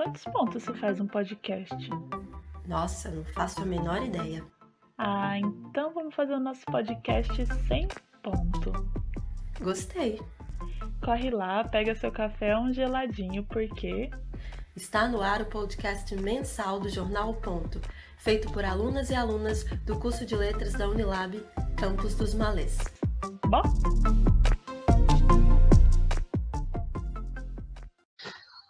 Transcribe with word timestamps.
quantos 0.00 0.24
pontos 0.24 0.62
se 0.62 0.72
faz 0.72 0.98
um 0.98 1.06
podcast? 1.06 1.76
Nossa, 2.66 3.10
não 3.10 3.22
faço 3.22 3.60
a 3.60 3.66
menor 3.66 4.02
ideia. 4.02 4.42
Ah, 4.96 5.38
então 5.38 5.92
vamos 5.92 6.14
fazer 6.14 6.32
o 6.32 6.40
nosso 6.40 6.64
podcast 6.64 7.34
sem 7.68 7.86
ponto. 8.22 8.72
Gostei. 9.60 10.18
Corre 11.04 11.30
lá, 11.30 11.64
pega 11.64 11.94
seu 11.94 12.10
café 12.10 12.56
um 12.56 12.72
geladinho, 12.72 13.44
porque 13.44 14.10
Está 14.74 15.06
no 15.06 15.20
ar 15.20 15.42
o 15.42 15.46
podcast 15.46 16.16
mensal 16.16 16.80
do 16.80 16.88
Jornal 16.88 17.34
Ponto, 17.34 17.78
feito 18.16 18.50
por 18.52 18.64
alunas 18.64 19.10
e 19.10 19.14
alunas 19.14 19.64
do 19.84 19.98
curso 19.98 20.24
de 20.24 20.34
letras 20.34 20.72
da 20.72 20.88
Unilab, 20.88 21.44
Campus 21.76 22.14
dos 22.14 22.32
Malês. 22.32 22.78
Bom, 23.46 23.62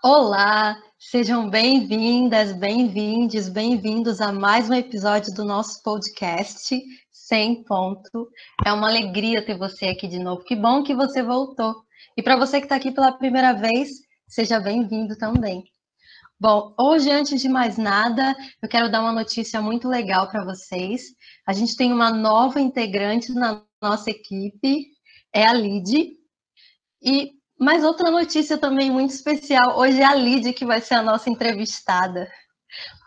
Olá, 0.02 0.80
sejam 1.10 1.50
bem-vindas, 1.50 2.52
bem-vindos, 2.52 3.48
bem-vindos 3.48 4.20
a 4.20 4.30
mais 4.30 4.70
um 4.70 4.74
episódio 4.74 5.34
do 5.34 5.44
nosso 5.44 5.82
podcast 5.82 6.80
Sem 7.10 7.64
Ponto. 7.64 8.30
É 8.64 8.72
uma 8.72 8.88
alegria 8.88 9.44
ter 9.44 9.58
você 9.58 9.86
aqui 9.86 10.06
de 10.06 10.20
novo. 10.20 10.44
Que 10.44 10.54
bom 10.54 10.84
que 10.84 10.94
você 10.94 11.20
voltou. 11.20 11.74
E 12.16 12.22
para 12.22 12.36
você 12.36 12.60
que 12.60 12.66
está 12.66 12.76
aqui 12.76 12.92
pela 12.92 13.10
primeira 13.10 13.52
vez, 13.52 13.90
seja 14.28 14.60
bem-vindo 14.60 15.18
também. 15.18 15.64
Bom, 16.38 16.72
hoje, 16.78 17.10
antes 17.10 17.40
de 17.40 17.48
mais 17.48 17.76
nada, 17.76 18.36
eu 18.62 18.68
quero 18.68 18.88
dar 18.88 19.00
uma 19.00 19.10
notícia 19.12 19.60
muito 19.60 19.88
legal 19.88 20.30
para 20.30 20.44
vocês. 20.44 21.06
A 21.44 21.52
gente 21.52 21.74
tem 21.74 21.92
uma 21.92 22.12
nova 22.12 22.60
integrante 22.60 23.32
na 23.32 23.64
nossa 23.82 24.10
equipe, 24.10 24.86
é 25.34 25.44
a 25.44 25.52
Lid. 25.52 26.12
E 27.02 27.39
mais 27.60 27.84
outra 27.84 28.10
notícia 28.10 28.56
também 28.56 28.90
muito 28.90 29.10
especial. 29.10 29.78
Hoje 29.78 30.00
é 30.00 30.04
a 30.04 30.14
Lid 30.14 30.54
que 30.54 30.64
vai 30.64 30.80
ser 30.80 30.94
a 30.94 31.02
nossa 31.02 31.28
entrevistada. 31.28 32.26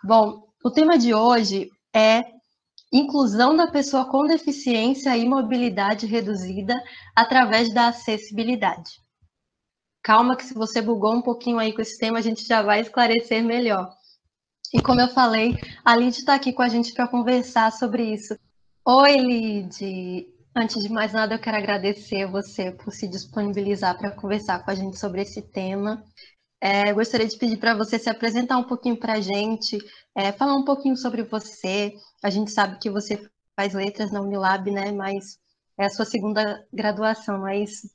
Bom, 0.04 0.44
o 0.64 0.70
tema 0.70 0.96
de 0.96 1.12
hoje 1.12 1.72
é 1.94 2.24
inclusão 2.92 3.58
da 3.58 3.72
pessoa 3.72 4.06
com 4.06 4.28
deficiência 4.28 5.18
e 5.18 5.28
mobilidade 5.28 6.06
reduzida 6.06 6.80
através 7.16 7.74
da 7.74 7.88
acessibilidade. 7.88 8.92
Calma 10.04 10.38
que 10.38 10.46
se 10.46 10.54
você 10.54 10.82
bugou 10.82 11.16
um 11.16 11.22
pouquinho 11.22 11.58
aí 11.58 11.74
com 11.74 11.82
esse 11.82 11.98
tema, 11.98 12.20
a 12.20 12.22
gente 12.22 12.46
já 12.46 12.62
vai 12.62 12.82
esclarecer 12.82 13.44
melhor. 13.44 13.92
E 14.72 14.80
como 14.82 15.02
eu 15.02 15.08
falei, 15.08 15.58
a 15.84 15.96
Lid 15.96 16.16
está 16.16 16.36
aqui 16.36 16.54
com 16.54 16.62
a 16.62 16.70
gente 16.70 16.94
para 16.94 17.08
conversar 17.08 17.72
sobre 17.72 18.14
isso. 18.14 18.38
Oi, 18.86 19.18
Lid! 19.18 20.33
Antes 20.56 20.84
de 20.84 20.90
mais 20.90 21.12
nada, 21.12 21.34
eu 21.34 21.40
quero 21.40 21.58
agradecer 21.58 22.28
você 22.28 22.72
por 22.72 22.94
se 22.94 23.08
disponibilizar 23.08 23.98
para 23.98 24.12
conversar 24.12 24.64
com 24.64 24.70
a 24.70 24.76
gente 24.76 25.00
sobre 25.00 25.24
esse 25.24 25.42
tema. 25.42 26.04
É, 26.62 26.94
gostaria 26.94 27.28
de 27.28 27.36
pedir 27.40 27.58
para 27.58 27.74
você 27.76 27.98
se 27.98 28.08
apresentar 28.08 28.58
um 28.58 28.64
pouquinho 28.64 28.96
para 28.96 29.14
a 29.14 29.20
gente, 29.20 29.80
é, 30.16 30.32
falar 30.32 30.56
um 30.56 30.64
pouquinho 30.64 30.96
sobre 30.96 31.24
você. 31.24 31.92
A 32.24 32.30
gente 32.30 32.52
sabe 32.52 32.78
que 32.78 32.92
você 32.92 33.20
faz 33.56 33.74
letras 33.74 34.12
na 34.12 34.22
Unilab, 34.22 34.70
né? 34.70 34.92
Mas 34.92 35.40
é 35.76 35.86
a 35.86 35.90
sua 35.90 36.06
segunda 36.06 36.64
graduação, 36.72 37.40
não 37.40 37.48
é 37.48 37.58
isso? 37.58 37.88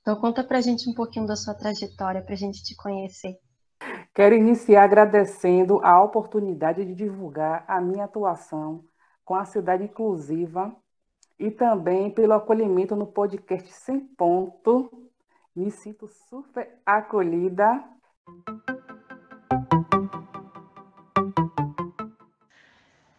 Então 0.00 0.14
conta 0.20 0.44
para 0.44 0.58
a 0.58 0.60
gente 0.60 0.88
um 0.88 0.94
pouquinho 0.94 1.26
da 1.26 1.34
sua 1.34 1.52
trajetória, 1.52 2.22
para 2.22 2.34
a 2.34 2.38
gente 2.38 2.62
te 2.62 2.76
conhecer. 2.76 3.36
Quero 4.14 4.36
iniciar 4.36 4.84
agradecendo 4.84 5.80
a 5.84 6.00
oportunidade 6.00 6.84
de 6.84 6.94
divulgar 6.94 7.64
a 7.66 7.80
minha 7.80 8.04
atuação 8.04 8.84
com 9.24 9.34
a 9.34 9.44
cidade 9.44 9.82
inclusiva 9.82 10.72
e 11.38 11.50
também 11.50 12.10
pelo 12.10 12.32
acolhimento 12.32 12.96
no 12.96 13.06
podcast 13.06 13.70
Sem 13.72 14.00
Ponto. 14.00 14.90
Me 15.54 15.70
sinto 15.70 16.08
super 16.08 16.68
acolhida. 16.84 17.84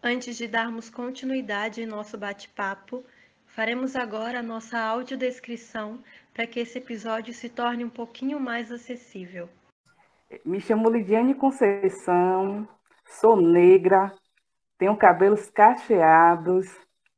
Antes 0.02 0.36
de 0.36 0.48
darmos 0.48 0.90
continuidade 0.90 1.82
em 1.82 1.86
nosso 1.86 2.18
bate-papo, 2.18 3.04
faremos 3.46 3.94
agora 3.94 4.40
a 4.40 4.42
nossa 4.42 4.78
audiodescrição 4.78 5.98
para 6.34 6.46
que 6.46 6.60
esse 6.60 6.78
episódio 6.78 7.32
se 7.32 7.48
torne 7.48 7.84
um 7.84 7.90
pouquinho 7.90 8.40
mais 8.40 8.72
acessível. 8.72 9.48
Me 10.44 10.60
chamo 10.60 10.88
Lidiane 10.88 11.34
Conceição, 11.34 12.66
sou 13.04 13.36
negra, 13.36 14.12
tenho 14.78 14.96
cabelos 14.96 15.50
cacheados, 15.50 16.66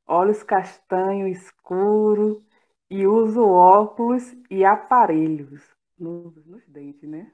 olhos 0.06 0.42
castanho 0.42 1.26
escuro 1.26 2.44
e 2.90 3.06
uso 3.06 3.42
óculos 3.44 4.34
e 4.50 4.64
aparelhos 4.64 5.62
nos, 5.98 6.34
nos 6.46 6.66
dentes, 6.66 7.08
né? 7.08 7.32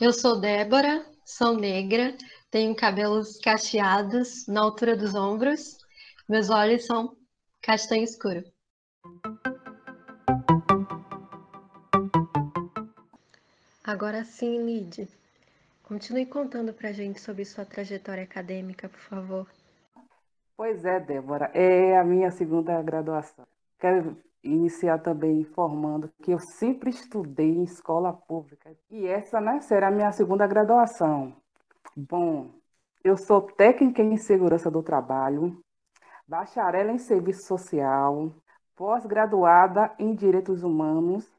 Eu 0.00 0.12
sou 0.12 0.38
Débora, 0.38 1.04
sou 1.24 1.56
negra, 1.56 2.14
tenho 2.50 2.76
cabelos 2.76 3.38
cacheados 3.38 4.46
na 4.46 4.60
altura 4.60 4.96
dos 4.96 5.14
ombros, 5.14 5.78
meus 6.28 6.50
olhos 6.50 6.84
são 6.84 7.16
castanho 7.62 8.04
escuro. 8.04 8.44
Agora 13.82 14.24
sim, 14.24 14.66
Lid, 14.66 15.08
continue 15.82 16.26
contando 16.26 16.72
pra 16.72 16.92
gente 16.92 17.20
sobre 17.20 17.44
sua 17.44 17.64
trajetória 17.64 18.24
acadêmica, 18.24 18.88
por 18.88 19.00
favor. 19.00 19.55
Pois 20.56 20.86
é, 20.86 20.98
Débora, 20.98 21.50
é 21.52 21.98
a 21.98 22.02
minha 22.02 22.30
segunda 22.30 22.80
graduação. 22.82 23.46
Quero 23.78 24.16
iniciar 24.42 24.98
também 24.98 25.40
informando 25.40 26.10
que 26.22 26.30
eu 26.30 26.38
sempre 26.38 26.88
estudei 26.88 27.50
em 27.50 27.64
escola 27.64 28.12
pública 28.12 28.74
e 28.90 29.06
essa, 29.06 29.38
né, 29.38 29.60
será 29.60 29.88
a 29.88 29.90
minha 29.90 30.10
segunda 30.12 30.46
graduação. 30.46 31.36
Bom, 31.94 32.50
eu 33.04 33.18
sou 33.18 33.42
técnica 33.42 34.02
em 34.02 34.16
segurança 34.16 34.70
do 34.70 34.82
trabalho, 34.82 35.62
bacharel 36.26 36.88
em 36.88 36.98
serviço 36.98 37.46
social, 37.46 38.32
pós-graduada 38.74 39.92
em 39.98 40.14
direitos 40.14 40.62
humanos 40.62 41.30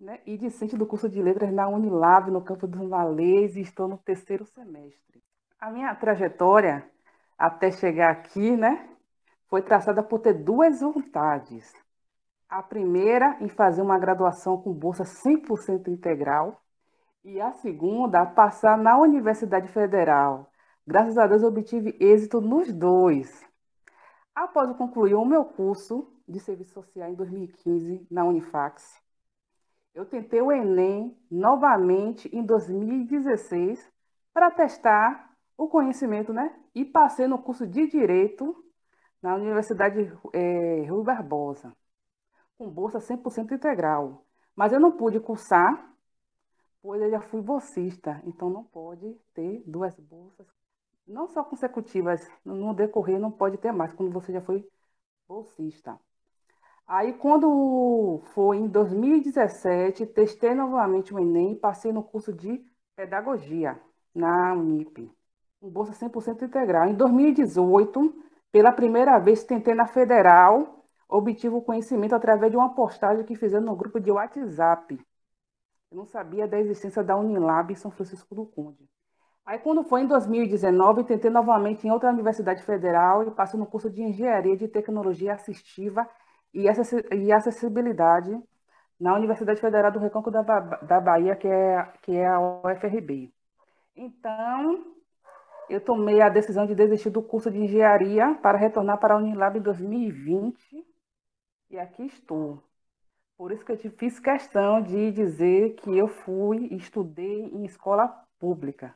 né, 0.00 0.20
e 0.24 0.38
discente 0.38 0.78
do 0.78 0.86
curso 0.86 1.10
de 1.10 1.20
letras 1.20 1.52
na 1.52 1.68
Unilab, 1.68 2.30
no 2.30 2.40
campo 2.40 2.66
dos 2.66 2.88
Malês, 2.88 3.54
e 3.54 3.60
estou 3.60 3.86
no 3.86 3.98
terceiro 3.98 4.46
semestre. 4.46 5.22
A 5.60 5.70
minha 5.70 5.94
trajetória 5.94 6.90
até 7.38 7.70
chegar 7.70 8.10
aqui, 8.10 8.56
né, 8.56 8.88
foi 9.48 9.62
traçada 9.62 10.02
por 10.02 10.20
ter 10.20 10.34
duas 10.34 10.80
vontades. 10.80 11.72
A 12.48 12.62
primeira, 12.62 13.36
em 13.40 13.48
fazer 13.48 13.82
uma 13.82 13.98
graduação 13.98 14.60
com 14.60 14.72
bolsa 14.72 15.04
100% 15.04 15.88
integral, 15.88 16.62
e 17.24 17.40
a 17.40 17.52
segunda, 17.52 18.26
passar 18.26 18.76
na 18.76 18.98
Universidade 18.98 19.68
Federal. 19.68 20.50
Graças 20.86 21.16
a 21.16 21.26
Deus, 21.26 21.44
obtive 21.44 21.96
êxito 22.00 22.40
nos 22.40 22.72
dois. 22.72 23.46
Após 24.34 24.76
concluir 24.76 25.14
o 25.14 25.24
meu 25.24 25.44
curso 25.44 26.12
de 26.26 26.40
serviço 26.40 26.72
social 26.72 27.10
em 27.10 27.14
2015 27.14 28.06
na 28.10 28.24
Unifax, 28.24 29.00
eu 29.94 30.06
tentei 30.06 30.40
o 30.40 30.50
Enem 30.50 31.16
novamente 31.30 32.28
em 32.34 32.42
2016 32.42 33.90
para 34.32 34.50
testar 34.50 35.31
o 35.56 35.68
conhecimento, 35.68 36.32
né? 36.32 36.54
E 36.74 36.84
passei 36.84 37.26
no 37.26 37.38
curso 37.38 37.66
de 37.66 37.86
Direito 37.86 38.64
na 39.22 39.36
Universidade 39.36 40.12
é, 40.32 40.84
Rui 40.86 41.04
Barbosa, 41.04 41.74
com 42.58 42.68
bolsa 42.68 43.00
100% 43.00 43.52
integral. 43.52 44.24
Mas 44.54 44.72
eu 44.72 44.80
não 44.80 44.92
pude 44.92 45.20
cursar, 45.20 45.94
pois 46.82 47.00
eu 47.00 47.10
já 47.10 47.20
fui 47.20 47.40
bolsista, 47.40 48.20
então 48.26 48.50
não 48.50 48.64
pode 48.64 49.14
ter 49.32 49.62
duas 49.66 49.98
bolsas, 49.98 50.46
não 51.06 51.28
só 51.28 51.44
consecutivas, 51.44 52.28
no 52.44 52.74
decorrer 52.74 53.18
não 53.18 53.30
pode 53.30 53.58
ter 53.58 53.72
mais, 53.72 53.92
quando 53.92 54.12
você 54.12 54.32
já 54.32 54.40
foi 54.40 54.68
bolsista. 55.28 55.98
Aí, 56.86 57.14
quando 57.14 58.20
foi 58.34 58.58
em 58.58 58.68
2017, 58.68 60.06
testei 60.06 60.54
novamente 60.54 61.14
o 61.14 61.18
Enem 61.18 61.52
e 61.52 61.56
passei 61.56 61.92
no 61.92 62.02
curso 62.02 62.32
de 62.32 62.62
Pedagogia 62.94 63.80
na 64.14 64.52
Unip 64.52 65.10
com 65.62 65.70
bolsa 65.70 65.92
100% 65.92 66.42
integral. 66.42 66.88
Em 66.88 66.94
2018, 66.94 68.12
pela 68.50 68.72
primeira 68.72 69.16
vez, 69.20 69.44
tentei 69.44 69.74
na 69.74 69.86
Federal, 69.86 70.84
obtive 71.08 71.54
o 71.54 71.62
conhecimento 71.62 72.16
através 72.16 72.50
de 72.50 72.56
uma 72.56 72.74
postagem 72.74 73.24
que 73.24 73.36
fizeram 73.36 73.64
no 73.64 73.76
grupo 73.76 74.00
de 74.00 74.10
WhatsApp. 74.10 74.98
Eu 75.88 75.96
não 75.96 76.04
sabia 76.04 76.48
da 76.48 76.58
existência 76.58 77.04
da 77.04 77.16
Unilab 77.16 77.72
em 77.72 77.76
São 77.76 77.92
Francisco 77.92 78.34
do 78.34 78.44
Conde. 78.44 78.90
Aí, 79.46 79.56
quando 79.60 79.84
foi 79.84 80.02
em 80.02 80.06
2019, 80.06 81.04
tentei 81.04 81.30
novamente 81.30 81.86
em 81.86 81.92
outra 81.92 82.10
universidade 82.10 82.62
federal 82.64 83.22
e 83.22 83.30
passei 83.30 83.58
no 83.58 83.66
curso 83.66 83.88
de 83.88 84.02
Engenharia 84.02 84.56
de 84.56 84.66
Tecnologia 84.66 85.34
Assistiva 85.34 86.08
e 86.52 86.68
Acessibilidade 87.32 88.36
na 88.98 89.14
Universidade 89.14 89.60
Federal 89.60 89.92
do 89.92 90.00
Recôncavo 90.00 90.44
da 90.86 91.00
Bahia, 91.00 91.36
que 91.36 91.46
é, 91.46 91.82
que 92.02 92.16
é 92.16 92.26
a 92.26 92.40
UFRB. 92.40 93.32
Então, 93.96 95.01
eu 95.74 95.80
tomei 95.80 96.20
a 96.20 96.28
decisão 96.28 96.66
de 96.66 96.74
desistir 96.74 97.10
do 97.10 97.22
curso 97.22 97.50
de 97.50 97.58
engenharia 97.58 98.34
para 98.42 98.58
retornar 98.58 98.98
para 98.98 99.14
a 99.14 99.16
Unilab 99.16 99.58
em 99.58 99.62
2020 99.62 100.86
e 101.70 101.78
aqui 101.78 102.04
estou. 102.04 102.62
Por 103.38 103.50
isso 103.50 103.64
que 103.64 103.72
eu 103.72 103.78
fiz 103.92 104.20
questão 104.20 104.82
de 104.82 105.10
dizer 105.10 105.74
que 105.76 105.96
eu 105.96 106.06
fui 106.06 106.68
e 106.70 106.76
estudei 106.76 107.46
em 107.46 107.64
escola 107.64 108.08
pública. 108.38 108.94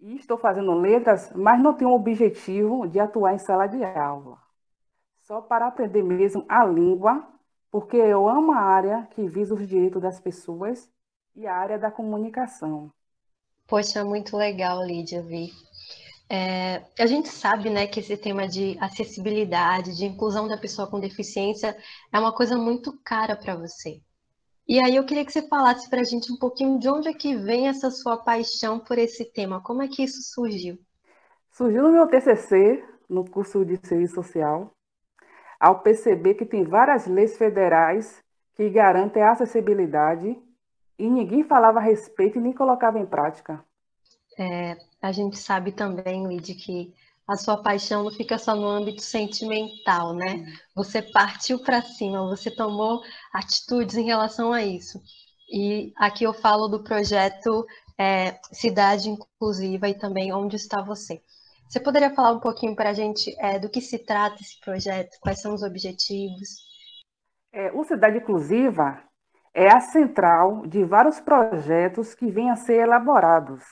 E 0.00 0.16
estou 0.16 0.36
fazendo 0.36 0.74
letras, 0.74 1.32
mas 1.32 1.62
não 1.62 1.72
tenho 1.72 1.90
o 1.90 1.94
objetivo 1.94 2.86
de 2.88 2.98
atuar 2.98 3.34
em 3.34 3.38
sala 3.38 3.66
de 3.66 3.82
aula. 3.84 4.38
Só 5.22 5.40
para 5.40 5.68
aprender 5.68 6.02
mesmo 6.02 6.44
a 6.48 6.64
língua, 6.64 7.26
porque 7.70 7.96
eu 7.96 8.28
amo 8.28 8.52
a 8.52 8.58
área 8.58 9.06
que 9.12 9.26
visa 9.26 9.54
os 9.54 9.66
direitos 9.66 10.02
das 10.02 10.20
pessoas 10.20 10.90
e 11.34 11.46
a 11.46 11.54
área 11.54 11.78
da 11.78 11.90
comunicação. 11.90 12.92
Poxa, 13.66 14.04
muito 14.04 14.36
legal, 14.36 14.84
Lídia, 14.84 15.22
vi. 15.22 15.50
É, 16.28 16.82
a 16.98 17.06
gente 17.06 17.28
sabe, 17.28 17.70
né, 17.70 17.86
que 17.86 18.00
esse 18.00 18.16
tema 18.16 18.48
de 18.48 18.76
acessibilidade, 18.80 19.96
de 19.96 20.06
inclusão 20.06 20.48
da 20.48 20.58
pessoa 20.58 20.88
com 20.90 20.98
deficiência 20.98 21.76
é 22.12 22.18
uma 22.18 22.34
coisa 22.34 22.56
muito 22.56 22.98
cara 23.04 23.36
para 23.36 23.54
você. 23.54 24.00
E 24.68 24.80
aí 24.80 24.96
eu 24.96 25.06
queria 25.06 25.24
que 25.24 25.32
você 25.32 25.46
falasse 25.46 25.88
para 25.88 26.00
a 26.00 26.04
gente 26.04 26.32
um 26.32 26.36
pouquinho 26.36 26.80
de 26.80 26.88
onde 26.88 27.08
é 27.08 27.14
que 27.14 27.36
vem 27.36 27.68
essa 27.68 27.88
sua 27.90 28.16
paixão 28.16 28.80
por 28.80 28.98
esse 28.98 29.24
tema, 29.32 29.62
como 29.62 29.82
é 29.82 29.88
que 29.88 30.02
isso 30.02 30.20
surgiu? 30.34 30.76
Surgiu 31.52 31.84
no 31.84 31.92
meu 31.92 32.08
TCC, 32.08 32.84
no 33.08 33.24
curso 33.24 33.64
de 33.64 33.78
Serviço 33.86 34.16
Social, 34.16 34.72
ao 35.60 35.80
perceber 35.80 36.34
que 36.34 36.44
tem 36.44 36.64
várias 36.64 37.06
leis 37.06 37.38
federais 37.38 38.20
que 38.56 38.68
garantem 38.68 39.22
a 39.22 39.30
acessibilidade 39.30 40.36
e 40.98 41.08
ninguém 41.08 41.44
falava 41.44 41.78
a 41.78 41.82
respeito 41.82 42.38
e 42.38 42.40
nem 42.40 42.52
colocava 42.52 42.98
em 42.98 43.06
prática. 43.06 43.64
É, 44.38 44.76
a 45.00 45.12
gente 45.12 45.38
sabe 45.38 45.72
também, 45.72 46.26
Lid, 46.26 46.54
que 46.54 46.94
a 47.26 47.36
sua 47.36 47.56
paixão 47.56 48.04
não 48.04 48.10
fica 48.10 48.38
só 48.38 48.54
no 48.54 48.68
âmbito 48.68 49.02
sentimental, 49.02 50.14
né? 50.14 50.46
Você 50.74 51.02
partiu 51.02 51.58
para 51.58 51.82
cima, 51.82 52.28
você 52.28 52.50
tomou 52.50 53.02
atitudes 53.32 53.96
em 53.96 54.04
relação 54.04 54.52
a 54.52 54.62
isso. 54.62 55.00
E 55.50 55.92
aqui 55.96 56.24
eu 56.24 56.32
falo 56.32 56.68
do 56.68 56.82
projeto 56.82 57.66
é, 57.98 58.38
Cidade 58.52 59.08
Inclusiva 59.08 59.88
e 59.88 59.94
também 59.94 60.32
Onde 60.32 60.56
Está 60.56 60.82
Você. 60.82 61.20
Você 61.68 61.80
poderia 61.80 62.14
falar 62.14 62.32
um 62.32 62.40
pouquinho 62.40 62.76
para 62.76 62.90
a 62.90 62.92
gente 62.92 63.34
é, 63.40 63.58
do 63.58 63.68
que 63.68 63.80
se 63.80 63.98
trata 63.98 64.40
esse 64.40 64.60
projeto, 64.60 65.18
quais 65.20 65.40
são 65.40 65.52
os 65.52 65.62
objetivos? 65.62 66.64
É, 67.52 67.72
o 67.72 67.82
Cidade 67.84 68.18
Inclusiva 68.18 69.02
é 69.52 69.72
a 69.72 69.80
central 69.80 70.66
de 70.66 70.84
vários 70.84 71.18
projetos 71.18 72.14
que 72.14 72.30
vêm 72.30 72.50
a 72.50 72.56
ser 72.56 72.82
elaborados. 72.82 73.64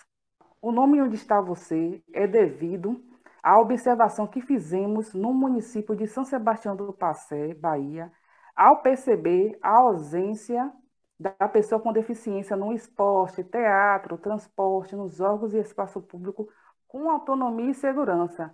O 0.64 0.72
nome 0.72 0.99
Onde 1.02 1.14
Está 1.14 1.43
Você 1.43 2.02
é 2.11 2.26
devido 2.26 2.99
à 3.43 3.61
observação 3.61 4.26
que 4.26 4.40
fizemos 4.40 5.12
no 5.12 5.34
município 5.34 5.94
de 5.94 6.06
São 6.06 6.25
Sebastião 6.25 6.75
do 6.75 6.90
Passé, 6.90 7.52
Bahia, 7.52 8.11
ao 8.56 8.81
perceber 8.81 9.58
a 9.61 9.76
ausência 9.76 10.72
da 11.20 11.46
pessoa 11.49 11.78
com 11.78 11.93
deficiência 11.93 12.56
no 12.56 12.72
esporte, 12.72 13.44
teatro, 13.44 14.16
transporte, 14.16 14.96
nos 14.96 15.20
órgãos 15.20 15.52
e 15.52 15.58
espaço 15.58 16.00
público 16.00 16.49
com 16.88 17.11
autonomia 17.11 17.72
e 17.72 17.75
segurança. 17.75 18.50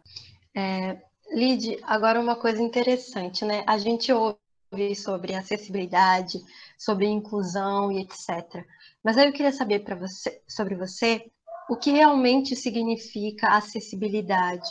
É, 0.53 1.01
Lid, 1.31 1.79
agora 1.85 2.19
uma 2.19 2.35
coisa 2.35 2.61
interessante, 2.61 3.45
né? 3.45 3.63
A 3.69 3.79
gente 3.79 4.13
ouve 4.13 4.97
sobre 4.97 5.33
acessibilidade, 5.33 6.41
sobre 6.77 7.07
inclusão 7.07 7.93
e 7.93 8.01
etc. 8.01 8.67
Mas 9.01 9.17
aí 9.17 9.29
eu 9.29 9.33
queria 9.33 9.53
saber 9.53 9.85
para 9.85 9.95
você, 9.95 10.43
sobre 10.49 10.75
você 10.75 11.31
o 11.71 11.77
que 11.77 11.93
realmente 11.93 12.57
significa 12.57 13.51
acessibilidade. 13.51 14.69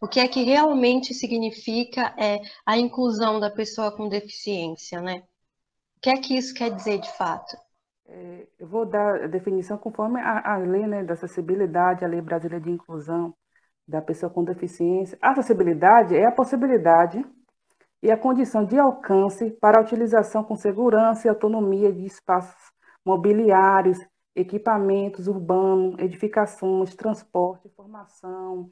O 0.00 0.06
que 0.06 0.20
é 0.20 0.28
que 0.28 0.44
realmente 0.44 1.12
significa 1.12 2.14
é, 2.16 2.40
a 2.64 2.78
inclusão 2.78 3.40
da 3.40 3.50
pessoa 3.50 3.90
com 3.90 4.08
deficiência, 4.08 5.00
né? 5.00 5.24
O 5.96 6.00
que 6.00 6.08
é 6.08 6.16
que 6.18 6.36
isso 6.36 6.54
quer 6.54 6.70
dizer 6.70 7.00
de 7.00 7.10
fato? 7.16 7.56
É, 8.06 8.46
eu 8.60 8.68
vou 8.68 8.86
dar 8.86 9.24
a 9.24 9.26
definição 9.26 9.76
conforme 9.76 10.20
a, 10.20 10.54
a 10.54 10.56
lei 10.58 10.86
né, 10.86 11.02
da 11.02 11.14
acessibilidade, 11.14 12.04
a 12.04 12.08
lei 12.08 12.20
brasileira 12.20 12.64
de 12.64 12.70
inclusão 12.70 13.34
da 13.88 14.00
pessoa 14.00 14.30
com 14.30 14.44
deficiência. 14.44 15.18
A 15.20 15.30
acessibilidade 15.30 16.14
é 16.14 16.26
a 16.26 16.32
possibilidade 16.32 17.26
e 18.00 18.08
a 18.08 18.16
condição 18.16 18.64
de 18.64 18.78
alcance 18.78 19.50
para 19.50 19.78
a 19.78 19.82
utilização 19.82 20.44
com 20.44 20.54
segurança 20.54 21.26
e 21.26 21.28
autonomia 21.28 21.92
de 21.92 22.06
espaços 22.06 22.70
mobiliários, 23.04 23.98
equipamentos 24.36 25.26
urbanos, 25.26 25.98
edificações, 25.98 26.94
transporte, 26.94 27.70
formação, 27.70 28.70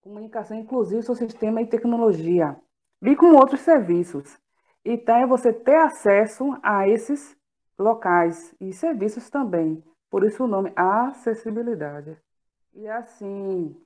comunicação, 0.00 0.56
inclusive 0.56 1.02
seu 1.02 1.16
sistema 1.16 1.60
e 1.60 1.66
tecnologia, 1.66 2.56
e 3.02 3.16
com 3.16 3.34
outros 3.34 3.60
serviços. 3.60 4.38
Então, 4.84 5.16
é 5.16 5.26
você 5.26 5.52
ter 5.52 5.76
acesso 5.76 6.56
a 6.62 6.88
esses 6.88 7.36
locais 7.78 8.54
e 8.60 8.72
serviços 8.72 9.28
também. 9.28 9.82
Por 10.08 10.24
isso 10.24 10.44
o 10.44 10.48
nome 10.48 10.72
acessibilidade. 10.76 12.16
E 12.74 12.86
assim, 12.88 13.76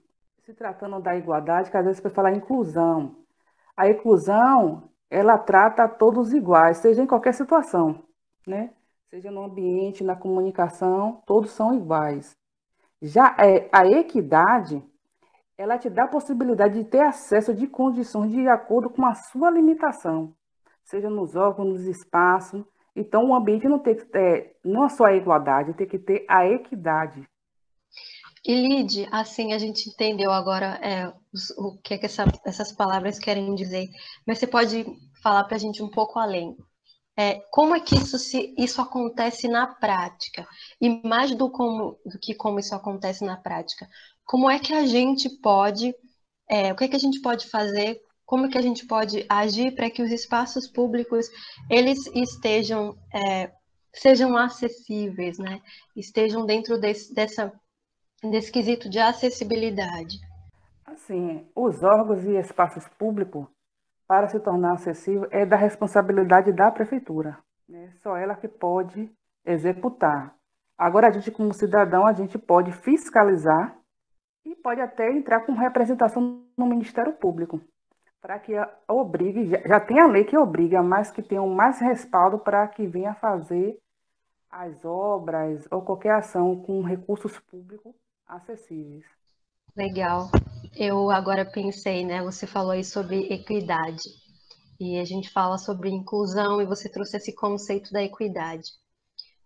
se 0.44 0.52
tratando 0.52 1.00
da 1.00 1.16
igualdade, 1.16 1.70
que 1.70 1.76
às 1.76 1.84
vezes 1.84 2.00
vai 2.00 2.12
falar 2.12 2.32
inclusão. 2.32 3.16
A 3.76 3.88
inclusão, 3.88 4.90
ela 5.10 5.38
trata 5.38 5.88
todos 5.88 6.32
iguais, 6.32 6.78
seja 6.78 7.02
em 7.02 7.06
qualquer 7.06 7.32
situação, 7.32 8.02
né? 8.46 8.70
Seja 9.08 9.30
no 9.30 9.44
ambiente, 9.44 10.04
na 10.04 10.16
comunicação, 10.16 11.22
todos 11.26 11.50
são 11.50 11.74
iguais. 11.74 12.36
Já 13.00 13.36
é, 13.38 13.68
a 13.72 13.86
equidade, 13.86 14.82
ela 15.56 15.78
te 15.78 15.88
dá 15.88 16.04
a 16.04 16.08
possibilidade 16.08 16.82
de 16.82 16.84
ter 16.88 17.02
acesso 17.02 17.54
de 17.54 17.66
condições 17.66 18.32
de 18.32 18.48
acordo 18.48 18.90
com 18.90 19.04
a 19.06 19.14
sua 19.14 19.50
limitação, 19.50 20.34
seja 20.84 21.08
nos 21.08 21.36
órgãos, 21.36 21.68
nos 21.68 21.86
espaços, 21.86 22.64
então, 22.96 23.28
o 23.28 23.34
ambiente 23.34 23.68
não 23.68 23.78
tem 23.78 23.94
que 23.94 24.06
ter, 24.06 24.56
não 24.64 24.86
é 24.86 24.88
só 24.88 25.04
a 25.04 25.14
igualdade, 25.14 25.74
tem 25.74 25.86
que 25.86 25.98
ter 25.98 26.24
a 26.26 26.46
equidade. 26.46 27.28
E 28.42 28.54
Lid, 28.54 29.06
assim, 29.12 29.52
a 29.52 29.58
gente 29.58 29.90
entendeu 29.90 30.32
agora 30.32 30.78
é, 30.82 31.12
o 31.58 31.76
que, 31.82 31.92
é 31.92 31.98
que 31.98 32.06
essa, 32.06 32.24
essas 32.46 32.72
palavras 32.72 33.18
querem 33.18 33.54
dizer, 33.54 33.88
mas 34.26 34.38
você 34.38 34.46
pode 34.46 34.86
falar 35.22 35.44
para 35.44 35.56
a 35.56 35.58
gente 35.58 35.82
um 35.82 35.90
pouco 35.90 36.18
além. 36.18 36.56
É, 37.18 37.40
como 37.50 37.74
é 37.74 37.80
que 37.80 37.96
isso, 37.96 38.18
se, 38.18 38.54
isso 38.58 38.80
acontece 38.80 39.48
na 39.48 39.66
prática? 39.66 40.46
E 40.80 41.00
mais 41.06 41.34
do, 41.34 41.50
como, 41.50 41.98
do 42.04 42.18
que 42.20 42.34
como 42.34 42.58
isso 42.58 42.74
acontece 42.74 43.24
na 43.24 43.36
prática, 43.36 43.88
como 44.24 44.50
é 44.50 44.58
que 44.58 44.74
a 44.74 44.84
gente 44.86 45.30
pode, 45.40 45.94
é, 46.48 46.72
o 46.72 46.76
que 46.76 46.84
é 46.84 46.88
que 46.88 46.96
a 46.96 47.00
gente 47.00 47.20
pode 47.20 47.48
fazer 47.48 48.00
como 48.26 48.50
que 48.50 48.58
a 48.58 48.62
gente 48.62 48.84
pode 48.86 49.24
agir 49.28 49.72
para 49.74 49.88
que 49.88 50.02
os 50.02 50.10
espaços 50.10 50.66
públicos 50.66 51.26
eles 51.70 52.06
estejam 52.08 52.98
é, 53.14 53.52
sejam 53.94 54.37
acessíveis, 54.37 55.38
né? 55.38 55.62
Estejam 55.96 56.44
dentro 56.44 56.78
desse, 56.78 57.14
dessa 57.14 57.52
desse 58.23 58.50
quesito 58.50 58.88
de 58.88 58.99
acessibilidade. 58.99 60.18
Assim, 60.85 61.46
os 61.54 61.82
órgãos 61.82 62.25
e 62.25 62.37
espaços 62.37 62.85
públicos 62.99 63.46
para 64.06 64.28
se 64.28 64.38
tornar 64.40 64.75
acessível 64.75 65.26
é 65.30 65.44
da 65.44 65.56
responsabilidade 65.56 66.52
da 66.52 66.70
prefeitura, 66.70 67.38
né? 67.68 67.92
Só 67.96 68.16
ela 68.16 68.34
que 68.34 68.48
pode 68.48 69.10
executar. 69.44 70.34
Agora 70.78 71.08
a 71.08 71.10
gente 71.10 71.30
como 71.30 71.52
cidadão 71.52 72.06
a 72.06 72.12
gente 72.12 72.38
pode 72.38 72.72
fiscalizar 72.72 73.76
e 74.44 74.54
pode 74.54 74.80
até 74.80 75.10
entrar 75.10 75.40
com 75.40 75.52
representação 75.52 76.44
no 76.56 76.66
Ministério 76.66 77.12
Público 77.14 77.60
para 78.26 78.40
que 78.40 78.54
obrigue, 78.88 79.46
já, 79.46 79.58
já 79.58 79.80
tem 79.80 80.00
a 80.00 80.06
lei 80.06 80.25
que 80.25 80.36
obriga, 80.36 80.82
mas 80.82 81.12
que 81.12 81.22
tenham 81.22 81.48
mais 81.48 81.78
respaldo 81.78 82.38
para 82.38 82.66
que 82.66 82.84
venha 82.84 83.14
fazer 83.14 83.78
as 84.50 84.84
obras 84.84 85.68
ou 85.70 85.82
qualquer 85.82 86.14
ação 86.14 86.60
com 86.60 86.82
recursos 86.82 87.38
públicos 87.38 87.94
acessíveis. 88.26 89.04
Legal. 89.76 90.30
Eu 90.75 91.11
agora 91.11 91.45
pensei, 91.45 92.04
né? 92.04 92.23
Você 92.23 92.47
falou 92.47 92.71
aí 92.71 92.83
sobre 92.83 93.30
equidade. 93.30 94.09
E 94.80 94.99
a 94.99 95.04
gente 95.04 95.28
fala 95.28 95.59
sobre 95.59 95.90
inclusão 95.90 96.62
e 96.62 96.66
você 96.66 96.88
trouxe 96.88 97.18
esse 97.18 97.35
conceito 97.35 97.92
da 97.92 98.02
equidade. 98.02 98.71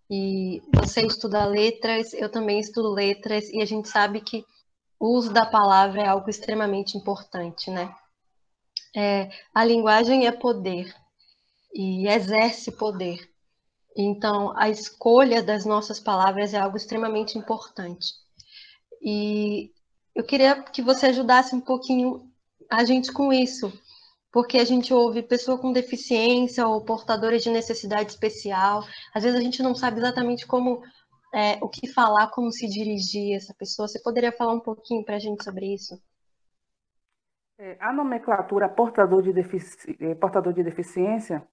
E 0.09 0.63
você 0.75 1.03
estuda 1.03 1.45
letras, 1.45 2.13
eu 2.15 2.31
também 2.31 2.61
estudo 2.61 2.91
letras, 2.93 3.49
e 3.49 3.61
a 3.61 3.65
gente 3.65 3.89
sabe 3.89 4.21
que 4.21 4.45
o 4.99 5.17
uso 5.17 5.33
da 5.33 5.47
palavra 5.47 6.03
é 6.03 6.07
algo 6.09 6.29
extremamente 6.29 6.97
importante, 6.97 7.71
né? 7.71 7.95
É, 8.97 9.31
a 9.55 9.65
linguagem 9.65 10.27
é 10.27 10.33
poder 10.33 10.93
e 11.73 12.09
exerce 12.09 12.73
poder. 12.73 13.19
Então, 13.97 14.53
a 14.57 14.69
escolha 14.69 15.43
das 15.43 15.65
nossas 15.65 16.01
palavras 16.01 16.55
é 16.55 16.59
algo 16.59 16.77
extremamente 16.77 17.39
importante. 17.39 18.13
E 19.01 19.71
eu 20.15 20.25
queria 20.25 20.63
que 20.63 20.83
você 20.83 21.07
ajudasse 21.07 21.55
um 21.55 21.61
pouquinho 21.61 22.31
a 22.71 22.85
gente 22.85 23.13
com 23.13 23.33
isso, 23.33 23.73
porque 24.31 24.59
a 24.59 24.65
gente 24.65 24.93
ouve 24.93 25.23
pessoa 25.23 25.59
com 25.59 25.73
deficiência 25.73 26.67
ou 26.67 26.85
portadora 26.85 27.39
de 27.39 27.51
necessidade 27.51 28.11
especial. 28.11 28.85
Às 29.15 29.25
vezes 29.25 29.39
a 29.39 29.43
gente 29.43 29.63
não 29.63 29.75
sabe 29.75 29.99
exatamente 29.99 30.47
como 30.47 30.83
é, 31.35 31.59
o 31.63 31.69
que 31.69 31.89
falar, 31.89 32.29
como 32.29 32.53
se 32.53 32.69
dirigir 32.69 33.35
a 33.35 33.37
essa 33.37 33.55
pessoa. 33.55 33.89
Você 33.89 34.01
poderia 34.01 34.33
falar 34.33 34.53
um 34.53 34.61
pouquinho 34.61 35.05
para 35.05 35.17
a 35.17 35.19
gente 35.19 35.43
sobre 35.43 35.75
isso? 35.75 36.01
É, 37.59 37.77
a 37.81 37.93
nomenclatura 37.93 38.69
portador 38.69 39.23
de, 39.23 39.33
defici... 39.33 39.97
É, 40.01 40.15
portador 40.15 40.53
de 40.53 40.63
deficiência, 40.63 41.47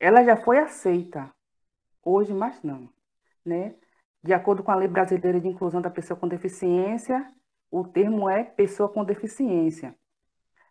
ela 0.00 0.24
já 0.24 0.36
foi 0.36 0.58
aceita. 0.58 1.30
Hoje, 2.02 2.32
mas 2.32 2.62
não. 2.62 2.88
Né? 3.44 3.74
de 4.24 4.32
acordo 4.32 4.62
com 4.62 4.72
a 4.72 4.74
Lei 4.74 4.88
Brasileira 4.88 5.38
de 5.38 5.48
Inclusão 5.48 5.82
da 5.82 5.90
Pessoa 5.90 6.18
com 6.18 6.26
Deficiência, 6.26 7.30
o 7.74 7.82
termo 7.82 8.30
é 8.30 8.44
pessoa 8.44 8.88
com 8.88 9.04
deficiência. 9.04 9.96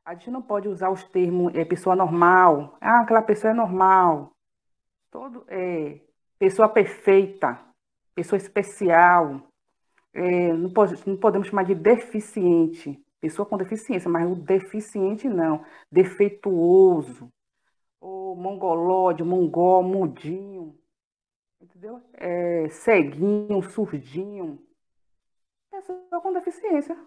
A 0.05 0.13
gente 0.13 0.31
não 0.31 0.41
pode 0.41 0.69
usar 0.69 0.89
os 0.89 1.03
termos 1.03 1.53
é, 1.53 1.65
pessoa 1.65 1.97
normal, 1.97 2.77
ah, 2.79 3.01
aquela 3.01 3.21
pessoa 3.21 3.51
é 3.51 3.53
normal, 3.53 4.31
todo, 5.11 5.43
é, 5.49 5.99
pessoa 6.39 6.69
perfeita, 6.69 7.59
pessoa 8.15 8.37
especial, 8.37 9.41
é, 10.13 10.53
não, 10.53 10.71
pode, 10.71 10.95
não 11.05 11.17
podemos 11.17 11.49
chamar 11.49 11.63
de 11.63 11.75
deficiente, 11.75 12.97
pessoa 13.19 13.45
com 13.45 13.57
deficiência, 13.57 14.09
mas 14.09 14.29
o 14.29 14.35
deficiente 14.35 15.27
não, 15.27 15.65
defeituoso, 15.91 17.29
ou 17.99 18.33
mongolóide, 18.33 19.23
mongol, 19.23 19.83
mudinho, 19.83 20.73
entendeu? 21.59 22.01
É, 22.13 22.69
ceguinho, 22.69 23.61
surdinho, 23.61 24.57
pessoa 25.85 26.21
com 26.21 26.33
deficiência. 26.33 26.97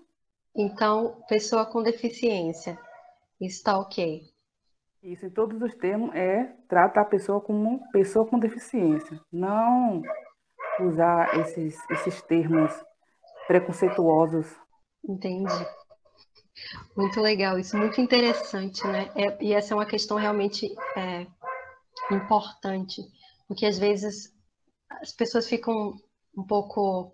Então, 0.54 1.23
pessoa 1.28 1.66
com 1.66 1.83
deficiência, 1.83 2.78
está 3.40 3.78
ok. 3.78 4.23
Isso, 5.02 5.26
em 5.26 5.30
todos 5.30 5.61
os 5.61 5.75
termos, 5.75 6.14
é 6.14 6.45
tratar 6.68 7.02
a 7.02 7.06
pessoa 7.06 7.40
como 7.40 7.80
pessoa 7.90 8.26
com 8.26 8.38
deficiência. 8.38 9.21
Não 9.30 10.02
usar 10.80 11.38
esses, 11.40 11.78
esses 11.90 12.23
termos 12.23 12.73
preconceituosos. 13.47 14.47
Entendi. 15.06 15.66
Muito 16.97 17.21
legal, 17.21 17.59
isso 17.59 17.76
muito 17.76 18.00
interessante, 18.00 18.85
né? 18.87 19.11
É, 19.14 19.45
e 19.45 19.52
essa 19.52 19.75
é 19.75 19.76
uma 19.76 19.87
questão 19.87 20.16
realmente 20.16 20.75
é, 20.97 21.26
importante, 22.11 23.02
porque 23.47 23.66
às 23.66 23.78
vezes 23.78 24.35
as 24.90 25.12
pessoas 25.12 25.47
ficam 25.47 25.95
um 26.37 26.45
pouco, 26.45 27.12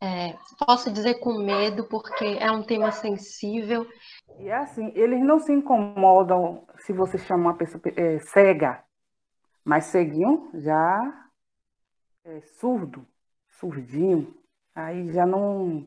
é, 0.00 0.34
posso 0.58 0.90
dizer, 0.90 1.14
com 1.20 1.34
medo, 1.34 1.84
porque 1.84 2.24
é 2.24 2.50
um 2.50 2.62
tema 2.62 2.90
sensível. 2.90 3.86
E 4.38 4.48
é 4.48 4.56
assim, 4.56 4.90
eles 4.94 5.20
não 5.20 5.38
se 5.38 5.52
incomodam 5.52 6.66
se 6.78 6.92
você 6.92 7.18
chama 7.18 7.50
uma 7.50 7.56
pessoa 7.56 7.82
é, 7.96 8.18
cega, 8.20 8.82
mas 9.62 9.84
ceguinho 9.84 10.50
já 10.54 11.30
é 12.24 12.40
surdo, 12.40 13.06
surdinho, 13.48 14.34
aí 14.74 15.12
já 15.12 15.26
não 15.26 15.86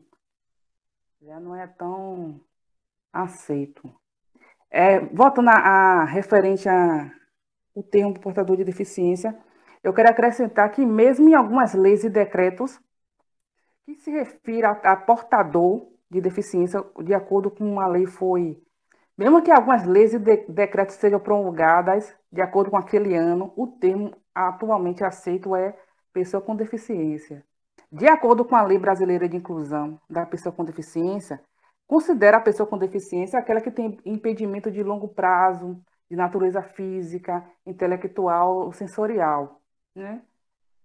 já 1.20 1.40
não 1.40 1.56
é 1.56 1.66
tão 1.66 2.40
aceito. 3.12 3.92
É, 4.70 5.00
voltando 5.00 5.48
a, 5.48 5.54
a 5.54 6.04
referente 6.04 6.68
a 6.68 7.10
termo 7.90 8.18
portador 8.20 8.56
de 8.56 8.64
deficiência, 8.64 9.36
eu 9.82 9.92
quero 9.92 10.10
acrescentar 10.10 10.70
que 10.70 10.84
mesmo 10.86 11.28
em 11.28 11.34
algumas 11.34 11.74
leis 11.74 12.04
e 12.04 12.10
decretos 12.10 12.78
que 13.84 13.94
se 13.96 14.10
refira 14.10 14.70
a, 14.70 14.92
a 14.92 14.96
portador 14.96 15.88
de 16.10 16.20
deficiência, 16.20 16.84
de 17.02 17.14
acordo 17.14 17.50
com 17.50 17.64
uma 17.64 17.86
lei 17.86 18.06
foi, 18.06 18.60
mesmo 19.16 19.42
que 19.42 19.50
algumas 19.50 19.84
leis 19.84 20.12
e 20.12 20.18
de, 20.18 20.44
decretos 20.48 20.96
sejam 20.96 21.20
promulgadas 21.20 22.14
de 22.32 22.40
acordo 22.40 22.70
com 22.70 22.76
aquele 22.76 23.14
ano, 23.14 23.52
o 23.56 23.66
termo 23.66 24.12
atualmente 24.34 25.04
aceito 25.04 25.54
é 25.54 25.76
pessoa 26.12 26.40
com 26.42 26.56
deficiência. 26.56 27.44
De 27.90 28.08
acordo 28.08 28.44
com 28.44 28.56
a 28.56 28.62
Lei 28.62 28.76
Brasileira 28.76 29.28
de 29.28 29.36
Inclusão 29.36 30.00
da 30.10 30.26
Pessoa 30.26 30.52
com 30.52 30.64
Deficiência, 30.64 31.40
considera 31.86 32.38
a 32.38 32.40
pessoa 32.40 32.66
com 32.66 32.76
deficiência 32.76 33.38
aquela 33.38 33.60
que 33.60 33.70
tem 33.70 34.00
impedimento 34.04 34.68
de 34.68 34.82
longo 34.82 35.08
prazo, 35.08 35.80
de 36.10 36.16
natureza 36.16 36.60
física, 36.60 37.44
intelectual 37.64 38.66
ou 38.66 38.72
sensorial. 38.72 39.60
Né? 39.94 40.22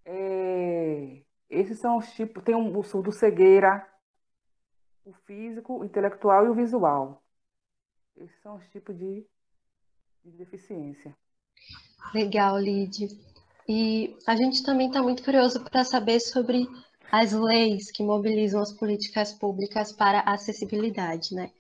É, 0.06 1.24
esses 1.50 1.80
são 1.80 1.98
os 1.98 2.12
tipos, 2.12 2.44
tem 2.44 2.56
um, 2.56 2.78
o 2.78 2.84
surdo 2.84 3.12
cegueira, 3.12 3.88
o 5.06 5.14
físico, 5.26 5.80
o 5.80 5.86
intelectual 5.86 6.46
e 6.46 6.50
o 6.50 6.54
visual. 6.54 7.24
Esses 8.18 8.40
são 8.42 8.58
os 8.58 8.68
tipos 8.70 8.98
de, 8.98 9.26
de 10.24 10.32
deficiência. 10.32 11.16
Legal, 12.14 12.60
Lid. 12.60 13.08
E 13.68 14.16
a 14.28 14.36
gente 14.36 14.64
também 14.64 14.88
está 14.88 15.02
muito 15.02 15.24
curioso 15.24 15.64
para 15.64 15.84
saber 15.84 16.20
sobre 16.20 16.68
as 17.12 17.32
leis 17.32 17.92
que 17.92 18.04
mobilizam 18.04 18.62
as 18.62 18.74
políticas 18.74 19.34
públicas 19.34 19.92
para 19.92 20.20
a 20.20 20.34
acessibilidade, 20.34 21.34
né? 21.34 21.52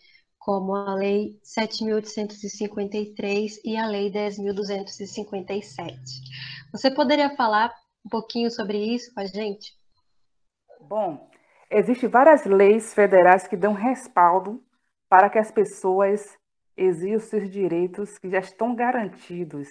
como 0.49 0.73
a 0.73 0.95
Lei 0.95 1.37
7.853 1.43 3.59
e 3.63 3.77
a 3.77 3.85
Lei 3.85 4.11
10.257. 4.11 5.95
Você 6.71 6.89
poderia 6.89 7.35
falar 7.35 7.71
um 8.03 8.09
pouquinho 8.09 8.49
sobre 8.49 8.79
isso 8.79 9.13
com 9.13 9.19
a 9.19 9.25
gente? 9.25 9.77
Bom, 10.89 11.29
existem 11.69 12.09
várias 12.09 12.45
leis 12.45 12.95
federais 12.95 13.47
que 13.47 13.55
dão 13.55 13.73
respaldo 13.73 14.59
para 15.07 15.29
que 15.29 15.37
as 15.37 15.51
pessoas 15.51 16.35
exijam 16.75 17.19
seus 17.19 17.47
direitos 17.47 18.17
que 18.17 18.27
já 18.27 18.39
estão 18.39 18.73
garantidos, 18.73 19.67